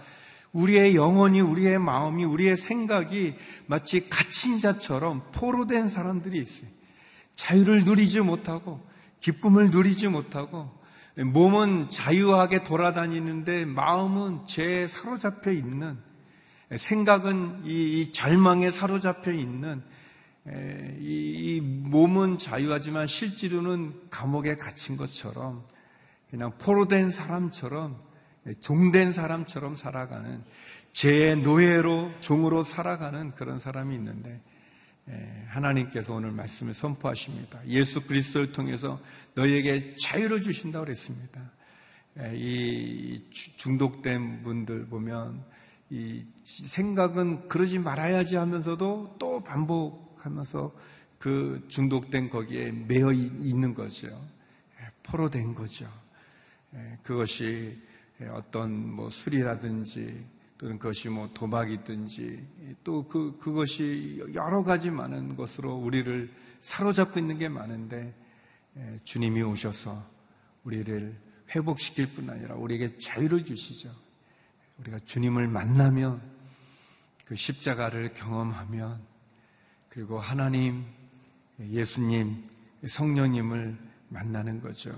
우리의 0.52 0.94
영혼이, 0.94 1.40
우리의 1.40 1.78
마음이, 1.78 2.24
우리의 2.24 2.56
생각이 2.56 3.34
마치 3.66 4.08
갇힌 4.08 4.60
자처럼 4.60 5.24
포로된 5.32 5.88
사람들이 5.88 6.38
있어요. 6.40 6.70
자유를 7.34 7.84
누리지 7.84 8.20
못하고, 8.20 8.80
기쁨을 9.18 9.70
누리지 9.70 10.08
못하고, 10.08 10.70
몸은 11.16 11.90
자유하게 11.90 12.64
돌아다니는데 12.64 13.66
마음은 13.66 14.46
죄에 14.46 14.86
사로잡혀 14.86 15.52
있는, 15.52 15.98
생각은 16.76 17.62
이, 17.64 18.10
절망에 18.12 18.70
사로잡혀 18.70 19.32
있는, 19.32 19.82
이 21.00 21.60
몸은 21.62 22.38
자유하지만 22.38 23.06
실제로는 23.06 23.94
감옥에 24.10 24.56
갇힌 24.56 24.96
것처럼 24.96 25.64
그냥 26.28 26.52
포로된 26.58 27.10
사람처럼 27.10 27.96
종된 28.60 29.12
사람처럼 29.12 29.76
살아가는 29.76 30.42
죄의 30.92 31.38
노예로 31.38 32.10
종으로 32.20 32.62
살아가는 32.62 33.30
그런 33.32 33.58
사람이 33.58 33.94
있는데 33.94 34.40
하나님께서 35.48 36.14
오늘 36.14 36.32
말씀을 36.32 36.74
선포하십니다. 36.74 37.60
예수 37.66 38.00
그리스도를 38.02 38.52
통해서 38.52 39.00
너희에게 39.34 39.96
자유를 39.96 40.42
주신다고 40.42 40.86
그랬습니다. 40.86 41.40
이 42.32 43.22
중독된 43.30 44.42
분들 44.42 44.86
보면 44.86 45.44
이 45.90 46.24
생각은 46.44 47.48
그러지 47.48 47.78
말아야지 47.78 48.36
하면서도 48.36 49.16
또 49.18 49.44
반복하면서 49.44 50.72
그 51.18 51.64
중독된 51.68 52.30
거기에 52.30 52.70
매여 52.70 53.12
있는 53.12 53.74
거죠. 53.74 54.08
포로된 55.02 55.54
거죠. 55.54 55.86
그것이 57.02 57.78
예, 58.20 58.26
어떤 58.26 58.92
뭐 58.92 59.08
술이라든지 59.08 60.24
또는 60.64 60.78
그것이 60.78 61.10
뭐 61.10 61.28
도박이든지 61.34 62.78
또 62.84 63.06
그, 63.06 63.36
그것이 63.36 64.24
여러 64.32 64.64
가지 64.64 64.90
많은 64.90 65.36
것으로 65.36 65.74
우리를 65.74 66.32
사로잡고 66.62 67.20
있는 67.20 67.36
게 67.36 67.50
많은데 67.50 68.14
예, 68.78 68.98
주님이 69.04 69.42
오셔서 69.42 70.02
우리를 70.64 71.20
회복시킬 71.54 72.14
뿐 72.14 72.30
아니라 72.30 72.54
우리에게 72.54 72.96
자유를 72.96 73.44
주시죠. 73.44 73.92
우리가 74.78 75.00
주님을 75.00 75.48
만나면 75.48 76.22
그 77.26 77.36
십자가를 77.36 78.14
경험하면 78.14 79.02
그리고 79.90 80.18
하나님, 80.18 80.86
예수님, 81.60 82.42
성령님을 82.88 83.76
만나는 84.08 84.62
거죠. 84.62 84.90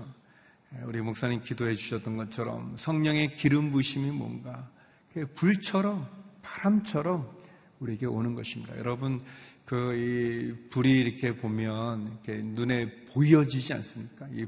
우리 0.83 1.01
목사님 1.01 1.43
기도해 1.43 1.73
주셨던 1.75 2.15
것처럼 2.15 2.77
성령의 2.77 3.35
기름 3.35 3.69
부심이 3.71 4.11
뭔가 4.11 4.76
불처럼 5.25 6.07
바람처럼 6.41 7.37
우리에게 7.79 8.05
오는 8.05 8.33
것입니다. 8.33 8.77
여러분 8.77 9.21
그 9.65 10.67
불이 10.69 10.99
이렇게 10.99 11.35
보면 11.35 12.19
이렇게 12.23 12.41
눈에 12.41 13.05
보여지지 13.05 13.73
않습니까? 13.73 14.27
이, 14.33 14.45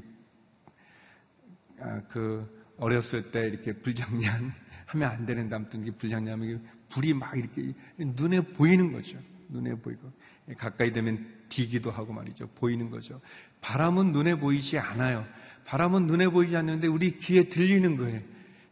아, 1.78 2.00
그 2.08 2.60
어렸을 2.78 3.30
때 3.30 3.46
이렇게 3.46 3.72
불장난 3.74 4.52
하면 4.86 5.10
안 5.10 5.26
되는데 5.26 5.54
아무튼 5.54 5.82
이게 5.82 5.90
불장난하면 5.90 6.64
불이 6.88 7.14
막 7.14 7.36
이렇게 7.36 7.74
눈에 7.98 8.40
보이는 8.40 8.92
거죠. 8.92 9.18
눈에 9.50 9.74
보이고 9.74 10.10
가까이 10.56 10.92
되면 10.92 11.18
디기도 11.48 11.90
하고 11.90 12.12
말이죠. 12.12 12.48
보이는 12.54 12.90
거죠. 12.90 13.20
바람은 13.60 14.12
눈에 14.12 14.36
보이지 14.36 14.78
않아요. 14.78 15.26
바람은 15.64 16.06
눈에 16.06 16.28
보이지 16.28 16.56
않는데 16.56 16.88
우리 16.88 17.18
귀에 17.18 17.48
들리는 17.48 17.96
거예요. 17.96 18.20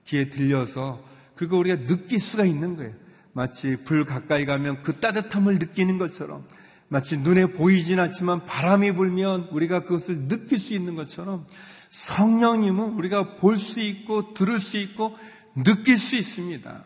귀에 0.05 0.31
들려서 0.31 1.07
그거 1.39 1.57
우리가 1.57 1.87
느낄 1.87 2.19
수가 2.19 2.45
있는 2.45 2.77
거예요. 2.77 2.93
마치 3.33 3.77
불 3.85 4.05
가까이 4.05 4.45
가면 4.45 4.83
그 4.83 4.95
따뜻함을 4.99 5.61
느끼는 5.61 5.97
것처럼 5.99 6.45
마치 6.89 7.17
눈에 7.17 7.47
보이진 7.47 8.01
않지만 8.01 8.45
바람이 8.45 8.91
불면 8.93 9.43
우리가 9.53 9.85
그것을 9.85 10.27
느낄 10.27 10.59
수 10.59 10.75
있는 10.75 10.97
것처럼 10.97 11.47
성령님은 11.91 12.95
우리가 12.95 13.37
볼 13.37 13.57
수 13.57 13.81
있고 13.81 14.35
들을 14.35 14.59
수 14.59 14.79
있고 14.79 15.17
느낄 15.55 15.97
수 15.97 16.17
있습니다. 16.17 16.85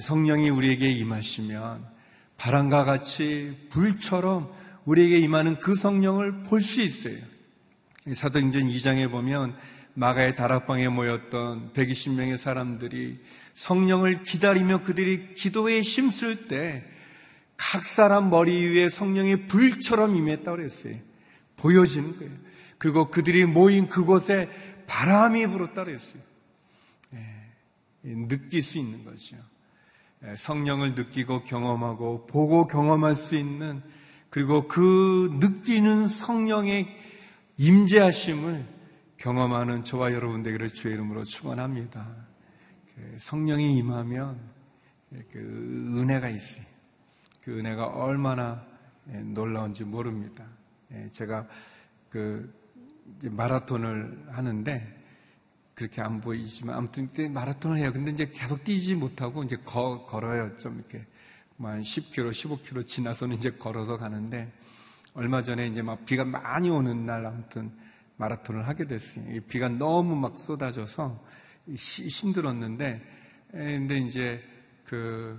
성령이 0.00 0.48
우리에게 0.50 0.88
임하시면 0.92 1.84
바람과 2.36 2.84
같이 2.84 3.66
불처럼 3.70 4.52
우리에게 4.84 5.18
임하는 5.18 5.58
그 5.58 5.74
성령을 5.74 6.44
볼 6.44 6.60
수 6.60 6.82
있어요. 6.82 7.18
사도행전 8.12 8.68
2장에 8.68 9.10
보면 9.10 9.56
마가의 9.94 10.36
다락방에 10.36 10.88
모였던 10.88 11.72
120명의 11.72 12.36
사람들이 12.36 13.20
성령을 13.54 14.22
기다리며 14.22 14.82
그들이 14.82 15.34
기도에 15.34 15.80
힘쓸 15.80 16.48
때 16.48 16.94
각 17.56 17.84
사람 17.84 18.30
머리 18.30 18.66
위에 18.68 18.88
성령이 18.88 19.46
불처럼 19.46 20.16
임했다고 20.16 20.56
그랬어요. 20.56 20.96
보여지는 21.56 22.18
거예요. 22.18 22.32
그리고 22.78 23.10
그들이 23.10 23.46
모인 23.46 23.88
그곳에 23.88 24.48
바람이 24.86 25.46
불었다고 25.46 25.84
그랬어요. 25.86 26.22
예, 27.14 27.54
느낄 28.04 28.62
수 28.62 28.78
있는 28.78 29.04
거죠. 29.04 29.36
예, 30.26 30.34
성령을 30.36 30.94
느끼고 30.94 31.44
경험하고 31.44 32.26
보고 32.26 32.66
경험할 32.66 33.16
수 33.16 33.36
있는 33.36 33.82
그리고 34.30 34.66
그 34.66 35.30
느끼는 35.40 36.08
성령의 36.08 36.88
임재하심을 37.56 38.73
경험하는 39.24 39.84
저와 39.84 40.12
여러분 40.12 40.42
되기를 40.42 40.74
주의 40.74 40.92
이름으로 40.92 41.24
축원합니다. 41.24 42.06
그 42.94 43.16
성령이 43.18 43.78
임하면 43.78 44.38
그 45.32 45.38
은혜가 45.96 46.28
있어요. 46.28 46.66
그 47.42 47.58
은혜가 47.58 47.86
얼마나 47.86 48.62
예, 49.08 49.16
놀라운지 49.20 49.84
모릅니다. 49.84 50.44
예, 50.92 51.08
제가 51.08 51.48
그 52.10 52.52
마라톤을 53.22 54.26
하는데 54.28 55.02
그렇게 55.74 56.02
안 56.02 56.20
보이지만 56.20 56.76
아무튼 56.76 57.06
그때 57.06 57.26
마라톤을 57.26 57.78
해요. 57.78 57.94
근데 57.94 58.10
이제 58.10 58.30
계속 58.30 58.62
뛰지 58.62 58.94
못하고 58.94 59.42
이제 59.42 59.56
거, 59.64 60.04
걸어요. 60.04 60.54
좀 60.58 60.74
이렇게 60.80 61.02
뭐한 61.56 61.80
10km, 61.80 62.28
15km 62.28 62.86
지나서는 62.86 63.36
이제 63.36 63.50
걸어서 63.52 63.96
가는데 63.96 64.52
얼마 65.14 65.42
전에 65.42 65.66
이제 65.68 65.80
막 65.80 66.04
비가 66.04 66.26
많이 66.26 66.68
오는 66.68 67.06
날 67.06 67.24
아무튼 67.24 67.72
마라톤을 68.16 68.66
하게 68.66 68.86
됐어요. 68.86 69.40
비가 69.48 69.68
너무 69.68 70.14
막 70.16 70.38
쏟아져서 70.38 71.20
힘들었는데 71.74 73.02
근데 73.50 73.98
이제 73.98 74.42
그 74.84 75.38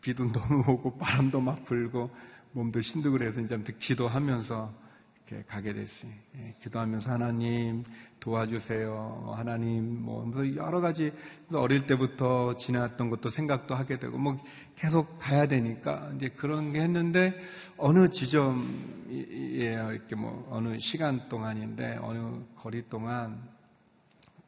비도 0.00 0.30
너무 0.32 0.64
오고 0.72 0.98
바람도 0.98 1.40
막 1.40 1.64
불고 1.64 2.10
몸도 2.52 2.80
힘들고 2.80 3.18
그래서 3.18 3.40
이제 3.40 3.54
아무튼 3.54 3.78
기도하면서 3.78 4.87
이렇게 5.28 5.44
가게 5.46 5.74
됐어요. 5.74 6.10
예, 6.36 6.54
기도하면서 6.60 7.12
하나님 7.12 7.84
도와주세요. 8.18 9.34
하나님 9.36 10.02
뭐 10.02 10.30
여러 10.56 10.80
가지 10.80 11.12
어릴 11.52 11.86
때부터 11.86 12.56
지나왔던 12.56 13.10
것도 13.10 13.28
생각도 13.28 13.74
하게 13.74 13.98
되고 13.98 14.16
뭐 14.18 14.42
계속 14.74 15.18
가야 15.18 15.46
되니까 15.46 16.10
이제 16.16 16.28
그런 16.30 16.72
게 16.72 16.80
했는데 16.80 17.38
어느 17.76 18.08
지점이에요. 18.08 19.92
이렇게 19.92 20.16
뭐 20.16 20.48
어느 20.50 20.78
시간 20.78 21.28
동안인데 21.28 21.98
어느 22.00 22.42
거리 22.56 22.88
동안 22.88 23.48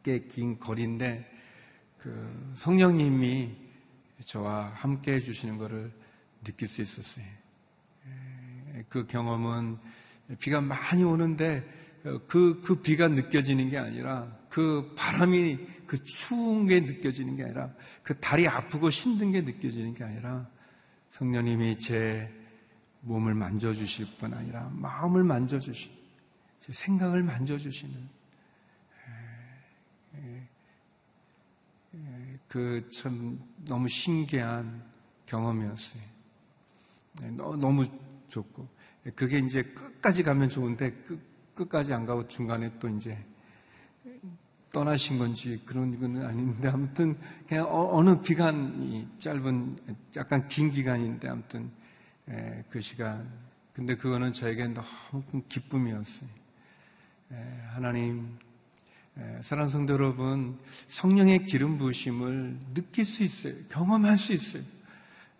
꽤 0.02 0.20
긴 0.28 0.58
거리인데 0.58 1.30
그 1.98 2.54
성령님이 2.56 3.54
저와 4.24 4.72
함께 4.74 5.14
해주시는 5.14 5.58
것을 5.58 5.92
느낄 6.42 6.68
수 6.68 6.80
있었어요. 6.80 7.26
예, 8.06 8.84
그 8.88 9.06
경험은 9.06 9.78
비가 10.38 10.60
많이 10.60 11.02
오는데 11.02 11.64
그, 12.26 12.60
그 12.62 12.76
비가 12.76 13.08
느껴지는 13.08 13.68
게 13.68 13.78
아니라 13.78 14.30
그 14.48 14.92
바람이 14.96 15.58
그 15.86 16.02
추운 16.04 16.66
게 16.66 16.80
느껴지는 16.80 17.36
게 17.36 17.44
아니라 17.44 17.72
그 18.02 18.18
다리 18.18 18.46
아프고 18.46 18.88
힘든 18.90 19.32
게 19.32 19.40
느껴지는 19.40 19.94
게 19.94 20.04
아니라 20.04 20.48
성령님이 21.10 21.78
제 21.78 22.32
몸을 23.02 23.34
만져주실 23.34 24.06
뿐 24.18 24.34
아니라 24.34 24.70
마음을 24.74 25.24
만져주신 25.24 25.92
제 26.60 26.72
생각을 26.72 27.22
만져주시는 27.22 28.20
그 32.50 32.84
참 32.90 33.38
너무 33.64 33.86
신기한 33.86 34.82
경험이었어요. 35.26 36.02
네, 37.20 37.30
너무 37.30 37.86
좋고 38.28 38.66
그게 39.14 39.38
이제 39.38 39.62
끝까지 39.62 40.22
가면 40.22 40.48
좋은데 40.48 40.90
끝, 41.06 41.20
끝까지 41.54 41.92
안 41.94 42.06
가고 42.06 42.26
중간에 42.28 42.70
또 42.78 42.88
이제 42.88 43.16
떠나신 44.72 45.18
건지 45.18 45.60
그런 45.64 45.98
건 45.98 46.24
아닌데 46.24 46.68
아무튼 46.68 47.18
그냥 47.48 47.66
어, 47.68 48.02
느 48.02 48.20
기간이 48.20 49.08
짧은 49.18 49.78
약간 50.16 50.46
긴 50.48 50.70
기간인데 50.70 51.28
아무튼 51.28 51.70
에, 52.28 52.62
그 52.70 52.80
시간 52.80 53.28
근데 53.72 53.96
그거는 53.96 54.32
저에게 54.32 54.68
너무 54.68 55.22
큰 55.30 55.42
기쁨이었어요. 55.48 56.28
에, 57.32 57.36
하나님 57.72 58.38
에, 59.18 59.40
사랑 59.42 59.68
성도 59.68 59.94
여러분 59.94 60.58
성령의 60.86 61.46
기름 61.46 61.78
부으심을 61.78 62.58
느낄 62.74 63.04
수 63.04 63.24
있어요. 63.24 63.54
경험할 63.70 64.18
수 64.18 64.32
있어요. 64.32 64.62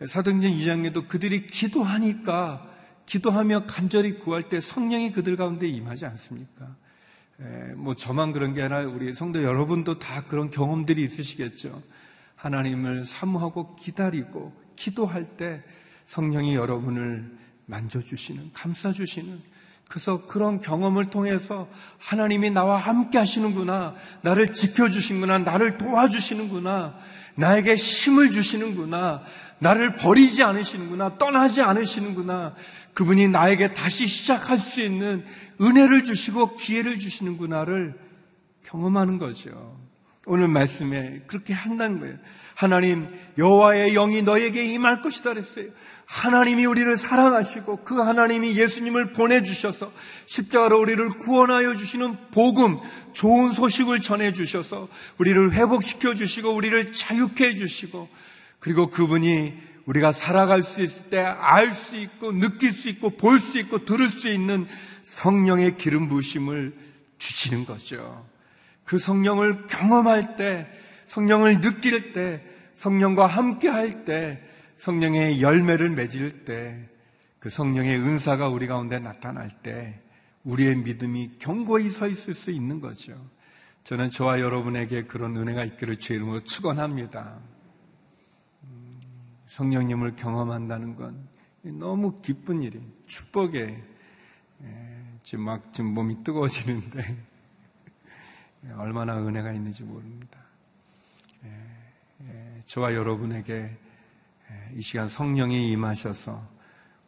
사도행전 0.09 0.51
2장에도 0.53 1.07
그들이 1.07 1.47
기도하니까 1.47 2.70
기도하며 3.11 3.65
간절히 3.67 4.21
구할 4.21 4.49
때 4.49 4.61
성령이 4.61 5.11
그들 5.11 5.37
가운데 5.37 5.67
임하지 5.67 6.07
않습니까? 6.07 6.77
에, 7.41 7.75
뭐 7.75 7.95
저만 7.95 8.33
그런 8.33 8.55
게 8.55 8.63
아니라 8.63 8.83
우리 8.83 9.13
성도 9.15 9.43
여러분도 9.43 9.99
다 9.99 10.23
그런 10.29 10.49
경험들이 10.49 11.03
있으시겠죠. 11.03 11.83
하나님을 12.37 13.05
사모하고 13.05 13.75
기다리고 13.75 14.53
기도할 14.77 15.25
때 15.37 15.61
성령이 16.07 16.55
여러분을 16.55 17.37
만져주시는, 17.67 18.51
감싸주시는, 18.53 19.41
그래서 19.89 20.25
그런 20.27 20.61
경험을 20.61 21.07
통해서 21.07 21.69
하나님이 21.99 22.51
나와 22.51 22.77
함께 22.79 23.19
하시는구나, 23.19 23.97
나를 24.23 24.47
지켜주시는구나, 24.47 25.39
나를 25.39 25.79
도와주시는구나, 25.79 26.97
나에게 27.35 27.75
힘을 27.75 28.31
주시는구나, 28.31 29.25
나를 29.61 29.97
버리지 29.97 30.43
않으시는구나, 30.43 31.19
떠나지 31.19 31.63
않으시는구나, 31.63 32.55
그분이 32.95 33.29
나에게 33.29 33.75
다시 33.75 34.07
시작할 34.07 34.59
수 34.59 34.81
있는 34.81 35.25
은혜를 35.61 36.03
주시고 36.05 36.57
기회를 36.57 36.99
주시는구나를 36.99 37.95
경험하는 38.65 39.19
거죠. 39.19 39.79
오늘 40.27 40.49
말씀에 40.49 41.23
그렇게 41.27 41.53
한다는 41.55 42.01
거예요. 42.01 42.17
하나님 42.55 43.09
여호와의 43.39 43.95
영이 43.95 44.23
너에게 44.23 44.65
임할 44.67 45.01
것이다 45.01 45.31
그랬어요. 45.31 45.67
하나님이 46.05 46.67
우리를 46.67 46.97
사랑하시고 46.97 47.85
그 47.85 48.01
하나님이 48.01 48.57
예수님을 48.57 49.13
보내 49.13 49.43
주셔서 49.43 49.93
십자가로 50.27 50.79
우리를 50.81 51.09
구원하여 51.09 51.77
주시는 51.77 52.17
복음, 52.33 52.79
좋은 53.13 53.55
소식을 53.55 54.01
전해 54.01 54.33
주셔서 54.33 54.89
우리를 55.19 55.53
회복시켜 55.53 56.15
주시고 56.15 56.51
우리를 56.51 56.93
자유케 56.93 57.47
해 57.47 57.55
주시고 57.55 58.09
그리고 58.61 58.91
그분이 58.91 59.59
우리가 59.87 60.13
살아갈 60.13 60.63
수 60.63 60.83
있을 60.83 61.11
때 61.11 61.19
알 61.19 61.75
수 61.75 61.97
있고 61.97 62.33
느낄 62.33 62.73
수 62.73 62.89
있고 62.89 63.11
볼 63.11 63.41
수 63.41 63.59
있고 63.59 63.85
들을 63.85 64.07
수 64.09 64.29
있는 64.31 64.67
성령의 65.03 65.77
기름 65.77 66.09
부심을 66.09 66.75
주시는 67.19 67.65
거죠. 67.67 68.27
그 68.85 68.99
성령을 68.99 69.67
경험할 69.67 70.37
때, 70.37 70.69
성령을 71.07 71.61
느낄 71.61 72.13
때, 72.13 72.45
성령과 72.75 73.27
함께 73.27 73.69
할 73.69 74.05
때, 74.05 74.43
성령의 74.79 75.43
열매를 75.43 75.91
맺을 75.91 76.45
때, 76.45 76.89
그 77.39 77.51
성령의 77.51 77.99
은사가 77.99 78.49
우리 78.49 78.67
가운데 78.67 78.99
나타날 78.99 79.49
때, 79.63 80.01
우리의 80.45 80.77
믿음이 80.77 81.33
견고히 81.39 81.91
서 81.91 82.07
있을 82.07 82.35
수 82.35 82.51
있는 82.51 82.81
거죠. 82.81 83.15
저는 83.85 84.11
저와 84.11 84.41
여러분에게 84.41 85.05
그런 85.05 85.37
은혜가 85.37 85.65
있기를 85.65 85.97
주의 85.97 86.19
이름으로 86.19 86.41
축원합니다. 86.41 87.39
성령님을 89.51 90.15
경험한다는 90.15 90.95
건 90.95 91.29
너무 91.63 92.21
기쁜 92.23 92.63
일이 92.63 92.81
축복에 93.09 93.83
지금 95.25 95.45
막 95.45 95.75
지금 95.75 95.93
몸이 95.93 96.23
뜨거워지는데 96.23 97.17
얼마나 98.79 99.19
은혜가 99.19 99.53
있는지 99.53 99.83
모릅니다. 99.83 100.39
저와 102.67 102.95
여러분에게 102.95 103.77
이 104.77 104.83
시간 104.83 105.09
성령이 105.09 105.73
임하셔서 105.73 106.49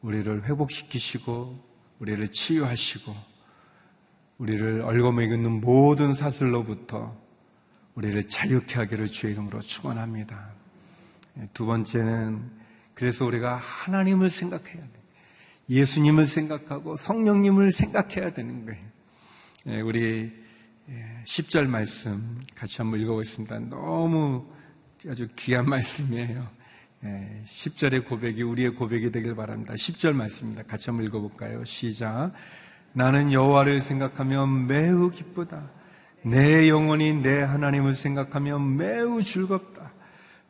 우리를 0.00 0.44
회복시키시고 0.44 1.64
우리를 2.00 2.26
치유하시고 2.32 3.14
우리를 4.38 4.80
얽어매기는 4.82 5.60
모든 5.60 6.12
사슬로부터 6.12 7.16
우리를 7.94 8.28
자유케 8.28 8.80
하기를 8.80 9.06
주의 9.06 9.32
이름으로 9.32 9.60
축원합니다. 9.60 10.61
예, 11.38 11.48
두 11.52 11.66
번째는 11.66 12.50
그래서 12.94 13.24
우리가 13.24 13.56
하나님을 13.56 14.30
생각해야 14.30 14.82
돼. 14.82 15.02
예수님을 15.68 16.26
생각하고 16.26 16.96
성령님을 16.96 17.72
생각해야 17.72 18.32
되는 18.32 18.66
거예요. 18.66 18.84
예, 19.68 19.80
우리 19.80 20.32
10절 21.24 21.64
예, 21.64 21.68
말씀 21.68 22.40
같이 22.54 22.76
한번 22.78 23.00
읽어보겠습니다. 23.00 23.58
너무 23.60 24.46
아주 25.08 25.28
귀한 25.36 25.68
말씀이에요. 25.68 26.46
10절의 27.02 28.06
고백이 28.06 28.42
우리의 28.42 28.74
고백이 28.74 29.10
되길 29.10 29.34
바랍니다. 29.34 29.74
10절 29.74 30.12
말씀입니다. 30.12 30.62
같이 30.62 30.90
한번 30.90 31.06
읽어볼까요? 31.06 31.64
시작. 31.64 32.32
나는 32.92 33.32
여호와를 33.32 33.80
생각하면 33.80 34.68
매우 34.68 35.10
기쁘다. 35.10 35.68
내 36.24 36.68
영혼이 36.68 37.14
내 37.14 37.42
하나님을 37.42 37.96
생각하면 37.96 38.76
매우 38.76 39.22
즐겁다. 39.22 39.81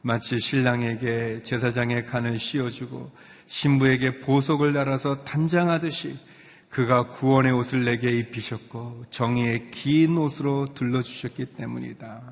마치 0.03 0.39
신랑에게 0.39 1.43
제사장의 1.43 2.07
간을 2.07 2.39
씌워주고 2.39 3.11
신부에게 3.47 4.21
보석을 4.21 4.73
달아서 4.73 5.25
단장하듯이 5.25 6.19
그가 6.69 7.09
구원의 7.09 7.53
옷을 7.53 7.85
내게 7.85 8.11
입히셨고 8.11 9.05
정의의 9.11 9.71
긴 9.71 10.17
옷으로 10.17 10.75
둘러주셨기 10.75 11.55
때문이다. 11.57 12.23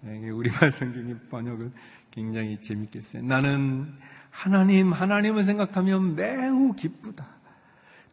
네, 0.00 0.30
우리말 0.30 0.72
성경의 0.72 1.16
번역을 1.30 1.70
굉장히 2.10 2.60
재밌게 2.60 2.98
했어요. 2.98 3.22
나는 3.22 3.92
하나님, 4.30 4.92
하나님을 4.92 5.44
생각하면 5.44 6.16
매우 6.16 6.72
기쁘다. 6.72 7.26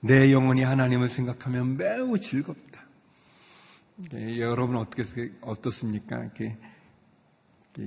내 0.02 0.32
영혼이 0.32 0.64
하나님을 0.64 1.10
생각하면 1.10 1.78
매우 1.78 2.20
즐겁다. 2.20 2.82
네, 4.12 4.40
여러분 4.40 4.76
어떻게 4.78 5.32
어떻습니까? 5.42 6.18
이렇게 6.20 6.46
예, 6.46 6.71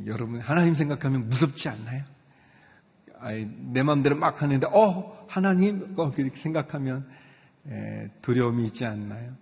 여러분 0.07 0.41
하나님 0.41 0.75
생각하면 0.75 1.29
무섭지 1.29 1.69
않나요? 1.69 2.05
아이, 3.19 3.47
내 3.47 3.83
마음대로 3.83 4.17
막 4.17 4.43
하는데 4.43 4.67
어 4.71 5.27
하나님 5.29 5.95
어, 5.97 6.11
그렇게 6.11 6.37
생각하면 6.37 7.09
에, 7.69 8.05
예, 8.05 8.11
두려움이 8.23 8.67
있지 8.67 8.85
않나요? 8.85 9.35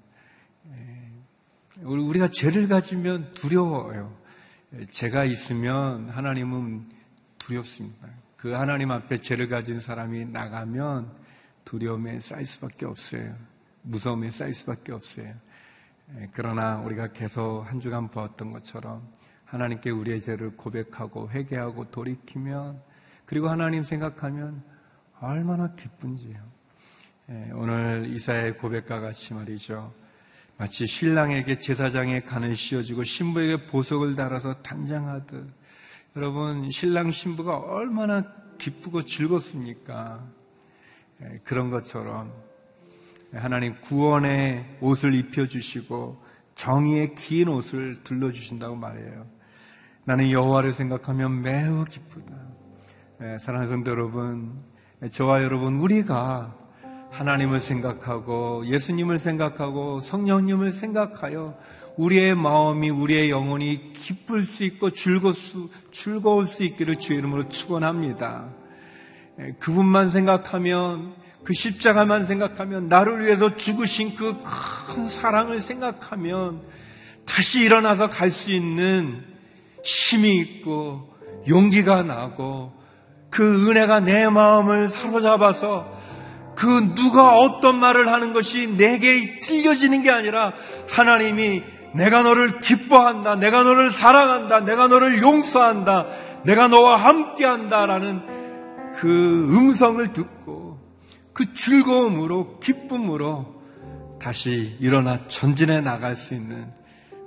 에, 0.72 1.82
우리가 1.82 2.28
죄를 2.28 2.68
가지면 2.68 3.34
두려워요. 3.34 4.16
죄가 4.90 5.24
있으면 5.24 6.08
하나님은 6.10 6.86
두렵습니다. 7.38 8.08
그 8.36 8.52
하나님 8.52 8.90
앞에 8.90 9.18
죄를 9.18 9.48
가진 9.48 9.80
사람이 9.80 10.26
나가면 10.26 11.12
두려움에 11.64 12.20
쌓일 12.20 12.46
수밖에 12.46 12.86
없어요. 12.86 13.34
무서움에 13.82 14.30
쌓일 14.30 14.54
수밖에 14.54 14.92
없어요. 14.92 15.34
그러나 16.32 16.78
우리가 16.78 17.08
계속 17.08 17.62
한 17.62 17.80
주간 17.80 18.08
보았던 18.08 18.50
것처럼 18.50 19.08
하나님께 19.52 19.90
우리의 19.90 20.18
죄를 20.22 20.56
고백하고 20.56 21.28
회개하고 21.28 21.90
돌이키면 21.90 22.80
그리고 23.26 23.50
하나님 23.50 23.84
생각하면 23.84 24.62
얼마나 25.20 25.74
기쁜지요. 25.74 26.36
오늘 27.52 28.06
이사의 28.08 28.56
고백과 28.56 29.00
같이 29.00 29.34
말이죠. 29.34 29.92
마치 30.56 30.86
신랑에게 30.86 31.58
제사장에 31.58 32.20
간을 32.20 32.54
씌워주고 32.54 33.04
신부에게 33.04 33.66
보석을 33.66 34.16
달아서 34.16 34.62
단장하듯 34.62 35.46
여러분 36.16 36.70
신랑 36.70 37.10
신부가 37.10 37.58
얼마나 37.58 38.24
기쁘고 38.56 39.04
즐겁습니까? 39.04 40.26
그런 41.44 41.68
것처럼 41.70 42.32
하나님 43.34 43.78
구원의 43.82 44.78
옷을 44.80 45.12
입혀주시고 45.12 46.22
정의의 46.54 47.14
긴 47.14 47.48
옷을 47.48 48.02
둘러주신다고 48.02 48.76
말해요. 48.76 49.41
나는 50.04 50.30
여호와를 50.30 50.72
생각하면 50.72 51.42
매우 51.42 51.84
기쁘다. 51.84 52.32
사랑하는 53.38 53.68
성도 53.68 53.92
여러분, 53.92 54.60
저와 55.10 55.42
여러분 55.44 55.76
우리가 55.76 56.56
하나님을 57.12 57.60
생각하고 57.60 58.66
예수님을 58.66 59.18
생각하고 59.18 60.00
성령님을 60.00 60.72
생각하여 60.72 61.56
우리의 61.96 62.34
마음이 62.34 62.90
우리의 62.90 63.30
영혼이 63.30 63.92
기쁠 63.92 64.42
수 64.42 64.64
있고 64.64 64.90
즐거울 64.90 65.34
수, 65.34 65.68
즐거울 65.92 66.46
수 66.46 66.64
있기를 66.64 66.96
주의 66.96 67.18
이름으로 67.18 67.48
축원합니다. 67.48 68.48
그분만 69.60 70.10
생각하면 70.10 71.14
그 71.44 71.52
십자가만 71.52 72.24
생각하면 72.26 72.88
나를 72.88 73.24
위해서 73.24 73.54
죽으신 73.54 74.16
그 74.16 74.34
큰 74.92 75.08
사랑을 75.08 75.60
생각하면 75.60 76.62
다시 77.24 77.60
일어나서 77.62 78.08
갈 78.08 78.30
수 78.30 78.52
있는 78.52 79.31
힘이 79.82 80.38
있고 80.38 81.12
용기가 81.48 82.02
나고 82.02 82.72
그 83.30 83.70
은혜가 83.70 84.00
내 84.00 84.28
마음을 84.28 84.88
사로잡아서 84.88 85.90
그 86.54 86.94
누가 86.94 87.30
어떤 87.30 87.78
말을 87.78 88.08
하는 88.08 88.32
것이 88.32 88.76
내게 88.76 89.40
틀려지는 89.40 90.02
게 90.02 90.10
아니라 90.10 90.52
하나님이 90.90 91.62
내가 91.94 92.22
너를 92.22 92.60
기뻐한다. 92.60 93.36
내가 93.36 93.62
너를 93.64 93.90
사랑한다. 93.90 94.60
내가 94.60 94.88
너를 94.88 95.22
용서한다. 95.22 96.06
내가 96.44 96.68
너와 96.68 96.96
함께한다라는 96.96 98.92
그 98.96 99.08
음성을 99.08 100.12
듣고 100.12 100.78
그 101.32 101.52
즐거움으로 101.52 102.58
기쁨으로 102.60 103.62
다시 104.20 104.76
일어나 104.80 105.26
전진해 105.28 105.80
나갈 105.80 106.16
수 106.16 106.34
있는 106.34 106.70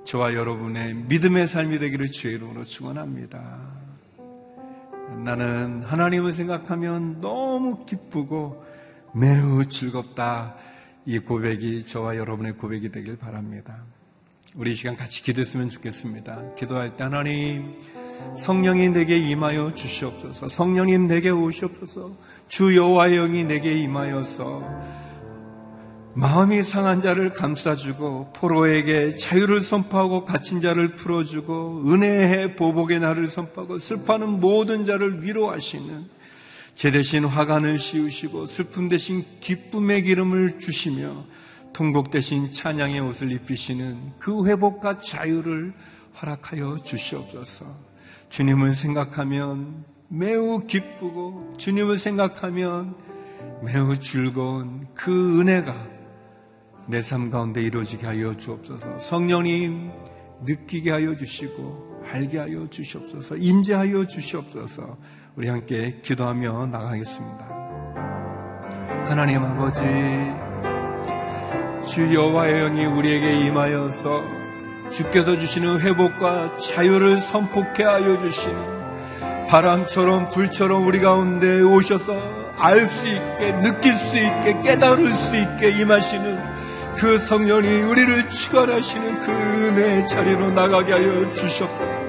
저와 0.05 0.35
여러분의 0.35 0.93
믿음의 0.93 1.47
삶이 1.47 1.79
되기를 1.79 2.11
주의 2.11 2.35
이름으로 2.35 2.63
축원합니다. 2.63 3.59
나는 5.23 5.81
하나님을 5.83 6.31
생각하면 6.31 7.21
너무 7.21 7.85
기쁘고 7.85 8.63
매우 9.13 9.65
즐겁다. 9.65 10.55
이 11.07 11.19
고백이 11.19 11.87
저와 11.87 12.17
여러분의 12.17 12.53
고백이 12.53 12.91
되길 12.91 13.17
바랍니다. 13.17 13.77
우리 14.55 14.71
이 14.71 14.75
시간 14.75 14.95
같이 14.95 15.23
기도했으면 15.23 15.69
좋겠습니다. 15.69 16.53
기도할 16.55 16.95
때 16.95 17.03
하나님 17.03 17.75
성령이 18.37 18.89
내게 18.89 19.17
임하여 19.17 19.73
주시옵소서. 19.73 20.47
성령님 20.47 21.07
내게 21.07 21.29
오시옵소서. 21.31 22.15
주 22.47 22.75
여호와의 22.75 23.15
영이 23.15 23.43
내게 23.45 23.73
임하여서 23.73 25.04
마음이 26.17 26.63
상한 26.63 27.01
자를 27.01 27.33
감싸주고 27.33 28.31
포로에게 28.33 29.17
자유를 29.17 29.59
선포하고 29.59 30.23
갇힌 30.23 30.61
자를 30.61 30.95
풀어주고 30.95 31.91
은혜의 31.91 32.55
보복의 32.55 33.01
날을 33.01 33.27
선포하고 33.27 33.79
슬퍼하는 33.79 34.39
모든 34.39 34.85
자를 34.85 35.23
위로하시는 35.23 36.05
제 36.73 36.89
대신 36.89 37.25
화관을 37.25 37.79
씌우시고 37.79 38.45
슬픔 38.45 38.87
대신 38.87 39.25
기쁨의 39.41 40.03
기름을 40.03 40.61
주시며 40.61 41.25
통곡 41.73 42.11
대신 42.11 42.53
찬양의 42.53 43.01
옷을 43.01 43.33
입히시는 43.33 44.13
그 44.17 44.47
회복과 44.47 45.01
자유를 45.01 45.73
허락하여 46.21 46.77
주시옵소서. 46.81 47.65
주님을 48.29 48.71
생각하면 48.71 49.83
매우 50.07 50.65
기쁘고 50.65 51.55
주님을 51.57 51.97
생각하면 51.97 52.95
매우 53.61 53.97
즐거운 53.99 54.87
그 54.93 55.41
은혜가 55.41 55.94
내 56.87 57.01
삶 57.01 57.31
가운데 57.31 57.61
이루어지게 57.61 58.05
하여 58.05 58.33
주옵소서. 58.35 58.99
성령님 58.99 59.91
느끼게 60.43 60.91
하여 60.91 61.15
주시고 61.17 62.01
알게 62.11 62.37
하여 62.37 62.67
주시옵소서. 62.69 63.37
임재하여 63.37 64.05
주시옵소서. 64.07 64.97
우리 65.35 65.47
함께 65.49 65.97
기도하며 66.03 66.67
나가겠습니다. 66.67 67.45
하나님 69.07 69.43
아버지 69.43 69.81
주 71.89 72.13
여호와의 72.13 72.59
영이 72.61 72.85
우리에게 72.85 73.45
임하여서 73.45 74.23
주께서 74.91 75.37
주시는 75.37 75.81
회복과 75.81 76.57
자유를 76.59 77.19
선포케 77.21 77.83
하여 77.83 78.17
주시는 78.17 78.75
바람처럼 79.47 80.29
불처럼 80.29 80.85
우리 80.87 80.99
가운데 81.01 81.61
오셔서 81.61 82.45
알 82.57 82.87
수 82.87 83.07
있게 83.07 83.59
느낄 83.59 83.95
수 83.97 84.15
있게 84.15 84.61
깨달을 84.61 85.13
수 85.15 85.35
있게 85.35 85.81
임하시는 85.81 86.55
그 86.97 87.17
성령이 87.17 87.81
우리를 87.81 88.29
축원하시는 88.29 89.21
그 89.21 89.31
은혜의 89.31 90.07
자리로 90.07 90.51
나가게 90.51 90.93
하여 90.93 91.33
주셨옵소서. 91.33 92.05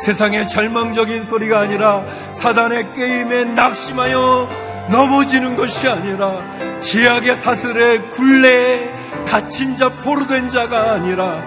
세상의 0.00 0.48
절망적인 0.48 1.22
소리가 1.22 1.60
아니라 1.60 2.04
사단의 2.34 2.92
게임에 2.92 3.44
낙심하여 3.44 4.48
넘어지는 4.90 5.56
것이 5.56 5.86
아니라 5.88 6.42
지약의 6.80 7.36
사슬에 7.36 7.98
굴레에 8.10 8.92
갇힌 9.26 9.76
자 9.76 9.88
포로된 9.88 10.50
자가 10.50 10.92
아니라 10.92 11.42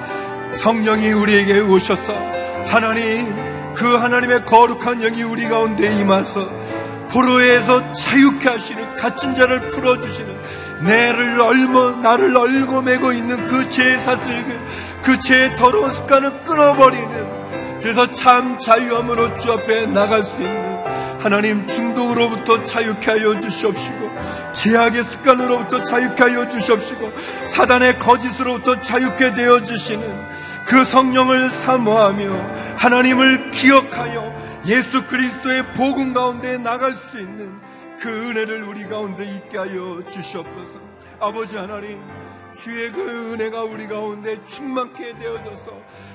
성령이 0.58 1.12
우리에게 1.12 1.60
오셔서 1.60 2.14
하나님 2.68 3.74
그 3.74 3.96
하나님의 3.96 4.46
거룩한 4.46 5.02
영이 5.02 5.24
우리 5.24 5.48
가운데 5.50 5.94
임하서 6.00 6.50
포로에서 7.10 7.94
자유케 7.94 8.50
하시는 8.50 8.96
갇힌 8.96 9.36
자를 9.36 9.70
풀어주시는 9.70 10.36
내를 10.82 11.40
얼머 11.40 11.92
나를 12.02 12.36
얼고 12.36 12.82
매고 12.82 13.12
있는 13.12 13.48
그 13.48 13.70
죄의 13.70 14.00
사슬 14.02 14.44
그 15.02 15.20
죄의 15.20 15.56
더러운 15.56 15.94
습관을 15.94 16.44
끊어버리는 16.44 17.80
그래서 17.82 18.14
참 18.16 18.60
자유함으로 18.60 19.38
주 19.38 19.52
앞에 19.52 19.86
나갈 19.88 20.24
수 20.24 20.42
있는 20.42 20.76
하나님 21.20 21.68
중독으로부터 21.68 22.64
자유케 22.66 23.12
하여 23.12 23.40
주시옵시고 23.40 24.12
제약의 24.54 25.04
습관으로부터 25.06 25.84
자유케 25.84 26.24
하여 26.24 26.50
주시옵시고 26.50 27.12
사단의 27.50 28.00
거짓으로부터 28.00 28.82
자유케 28.82 29.34
되어 29.34 29.64
주시는 29.64 30.26
그 30.66 30.84
성령을 30.86 31.52
사모하며 31.52 32.76
하나님을 32.78 33.52
기억하여 33.52 34.36
예수 34.68 35.06
그리스도의 35.06 35.74
복음 35.74 36.14
가운데 36.14 36.58
나갈 36.58 36.94
수 36.94 37.20
있는 37.20 37.65
그 38.00 38.10
은혜를 38.10 38.64
우리 38.64 38.86
가운데 38.88 39.24
있게 39.26 39.58
하여 39.58 40.02
주시옵소서. 40.10 40.80
아버지 41.20 41.56
하나님, 41.58 42.00
주의 42.54 42.92
그 42.92 43.34
은혜가 43.34 43.64
우리 43.64 43.88
가운데 43.88 44.38
충만케 44.48 45.18
되어져서 45.18 45.72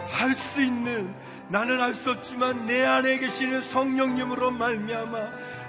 할 0.09 0.35
수 0.35 0.63
있는 0.63 1.15
나는 1.49 1.81
할 1.81 1.95
수 1.95 2.11
없지만 2.11 2.67
내 2.67 2.85
안에 2.85 3.19
계시는 3.19 3.63
성령님으로 3.63 4.51
말미암아 4.53 5.19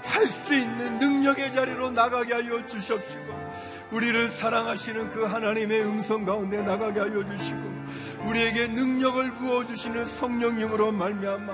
할 0.04 0.28
수 0.32 0.54
있는 0.54 1.00
능력의 1.00 1.54
자리로 1.54 1.92
나가게 1.92 2.34
하여 2.34 2.66
주시옵시고 2.68 3.42
우리를 3.92 4.30
사랑하시는 4.30 5.10
그 5.10 5.26
하나님의 5.26 5.84
음성 5.84 6.24
가운데 6.26 6.62
나가게 6.62 7.00
하여 7.00 7.26
주시고 7.26 7.60
우리에게 8.26 8.68
능력을 8.68 9.34
부어 9.36 9.66
주시는 9.66 10.06
성령님으로 10.18 10.92
말미암아 10.92 11.54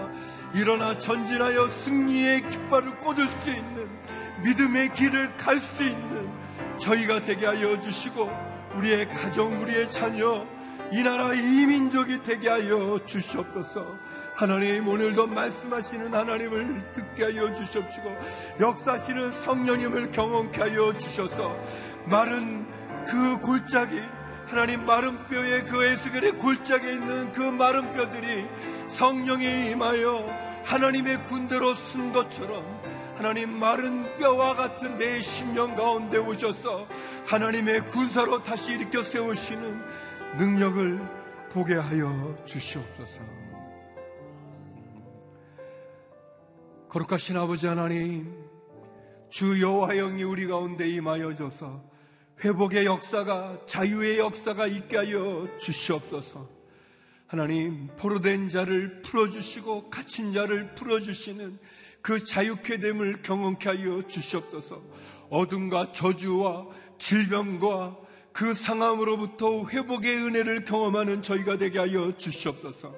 일어나 0.53 0.97
전진하여 0.97 1.67
승리의 1.69 2.47
깃발을 2.49 2.99
꽂을 2.99 3.27
수 3.43 3.49
있는 3.49 3.87
믿음의 4.43 4.93
길을 4.93 5.35
갈 5.37 5.61
수 5.61 5.83
있는 5.83 6.29
저희가 6.79 7.19
되게 7.21 7.45
하여 7.45 7.79
주시고 7.79 8.29
우리의 8.75 9.09
가정, 9.11 9.61
우리의 9.61 9.89
자녀, 9.91 10.45
이 10.91 11.01
나라 11.03 11.33
이민족이 11.33 12.23
되게 12.23 12.47
하여 12.49 12.99
주시옵소서. 13.05 13.85
하나님 14.35 14.87
오늘도 14.87 15.27
말씀하시는 15.27 16.13
하나님을 16.13 16.93
듣게 16.93 17.23
하여 17.25 17.53
주시옵시고 17.53 18.15
역사하시는 18.59 19.31
성령님을 19.31 20.11
경험케 20.11 20.61
하여 20.61 20.97
주셔서 20.97 21.57
마른 22.05 22.65
그 23.07 23.39
골짜기 23.41 23.99
하나님 24.47 24.85
마른 24.85 25.27
뼈에 25.27 25.63
그 25.63 25.83
에스겔의 25.83 26.37
골짜기에 26.37 26.93
있는 26.93 27.31
그 27.33 27.41
마른 27.41 27.91
뼈들이 27.91 28.45
성령에 28.87 29.71
임하여 29.71 30.25
하나님의 30.63 31.23
군대로 31.25 31.75
쓴 31.75 32.13
것처럼 32.13 32.63
하나님 33.17 33.57
마른 33.57 34.15
뼈와 34.17 34.55
같은 34.55 34.99
내 34.99 35.19
심령 35.23 35.75
가운데 35.75 36.19
오셔서 36.19 36.87
하나님의 37.25 37.87
군사로 37.87 38.43
다시 38.43 38.73
일으켜 38.73 39.01
세우시는 39.01 39.81
능력을 40.37 41.49
보게 41.49 41.73
하여 41.73 42.37
주시옵소서. 42.45 43.23
거룩하신 46.89 47.37
아버지 47.37 47.65
하나님, 47.65 48.31
주 49.31 49.59
여호와 49.59 49.95
영이 49.95 50.21
우리 50.21 50.45
가운데 50.45 50.87
임하여 50.87 51.35
줘서 51.35 51.83
회복의 52.43 52.85
역사가 52.85 53.61
자유의 53.65 54.19
역사가 54.19 54.67
있게 54.67 54.95
하여 54.95 55.47
주시옵소서. 55.59 56.47
하나님 57.25 57.87
포로된 57.97 58.49
자를 58.49 59.01
풀어주시고 59.01 59.89
갇힌 59.89 60.31
자를 60.31 60.75
풀어주시는 60.75 61.57
그 62.07 62.23
자유케 62.23 62.79
됨을 62.79 63.21
경험케 63.21 63.67
하여 63.67 64.01
주시옵소서. 64.07 64.81
어둠과 65.29 65.91
저주와 65.91 66.65
질병과 66.99 67.97
그 68.31 68.53
상함으로부터 68.53 69.65
회복의 69.65 70.15
은혜를 70.15 70.63
경험하는 70.63 71.21
저희가 71.21 71.57
되게 71.57 71.79
하여 71.79 72.15
주시옵소서. 72.17 72.95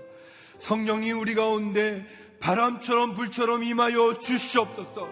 성령이 0.60 1.12
우리 1.14 1.34
가운데 1.34 2.06
바람처럼 2.40 3.16
불처럼 3.16 3.64
임하여 3.64 4.20
주시옵소서. 4.20 5.10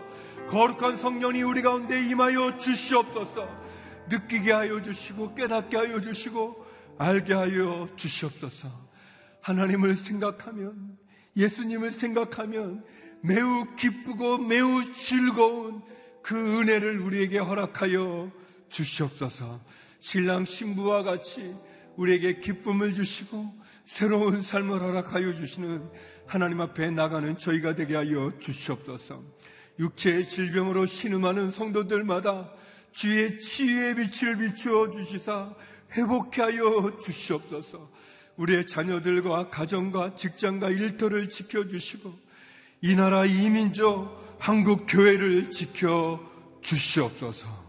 거룩한 0.48 0.98
성령이 0.98 1.42
우리 1.42 1.64
가운데 1.64 2.00
임하여 2.00 2.60
주시옵소서. 2.60 3.50
느끼게 4.10 4.52
하여 4.52 4.80
주시고 4.80 5.34
깨닫게 5.34 5.76
하여 5.76 6.00
주시고 6.00 6.68
알게 7.00 7.34
하여 7.34 7.90
주시옵소서. 7.96 8.70
하나님을 9.42 9.96
생각하면 9.96 11.00
예수님을 11.36 11.90
생각하면 11.90 12.86
매우 13.22 13.66
기쁘고 13.76 14.38
매우 14.40 14.94
즐거운 14.94 15.82
그 16.22 16.36
은혜를 16.36 17.00
우리에게 17.00 17.38
허락하여 17.38 18.32
주시옵소서. 18.70 19.62
신랑 20.00 20.46
신부와 20.46 21.04
같이 21.04 21.56
우리에게 21.96 22.40
기쁨을 22.40 22.94
주시고 22.96 23.54
새로운 23.86 24.42
삶을 24.42 24.82
허락하여 24.82 25.36
주시는 25.36 25.90
하나님 26.26 26.62
앞에 26.62 26.92
나가는 26.92 27.38
저희가 27.38 27.76
되게 27.76 27.96
하여 27.96 28.32
주시옵소서. 28.40 29.24
육체의 29.80 30.28
질병으로 30.28 30.86
신음하는 30.86 31.52
성도들마다 31.52 32.52
주의 32.92 33.40
치유의 33.40 33.96
빛을 33.96 34.38
비추어 34.38 34.92
주시사 34.92 35.54
회복케 35.94 36.42
하여 36.42 36.98
주시옵소서. 37.02 37.90
우리의 38.36 38.68
자녀들과 38.68 39.50
가정과 39.50 40.16
직장과 40.16 40.70
일터를 40.70 41.30
지켜주시고 41.30 42.27
이 42.82 42.96
나라 42.96 43.26
이민족 43.26 44.16
한국 44.40 44.86
교회를 44.88 45.52
지켜 45.52 46.20
주시옵소서. 46.62 47.66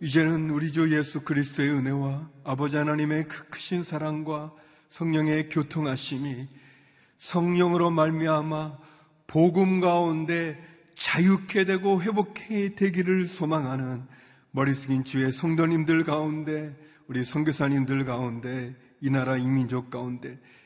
이제는 0.00 0.50
우리 0.50 0.72
주 0.72 0.96
예수 0.96 1.20
그리스도의 1.20 1.70
은혜와 1.70 2.28
아버지 2.42 2.76
하나님의 2.76 3.28
그 3.28 3.48
크신 3.50 3.84
사랑과 3.84 4.52
성령의 4.88 5.48
교통하심이 5.50 6.48
성령으로 7.18 7.90
말미암아 7.90 8.78
복음 9.26 9.80
가운데 9.80 10.60
자유케 10.96 11.64
되고 11.66 12.02
회복해 12.02 12.74
되기를 12.74 13.26
소망하는 13.26 14.06
머리 14.50 14.74
숙인 14.74 15.04
주의 15.04 15.30
성도님들 15.30 16.04
가운데 16.04 16.76
우리 17.06 17.24
선교사님들 17.24 18.04
가운데 18.04 18.74
이 19.00 19.10
나라 19.10 19.36
이민족 19.36 19.90
가운데 19.90 20.38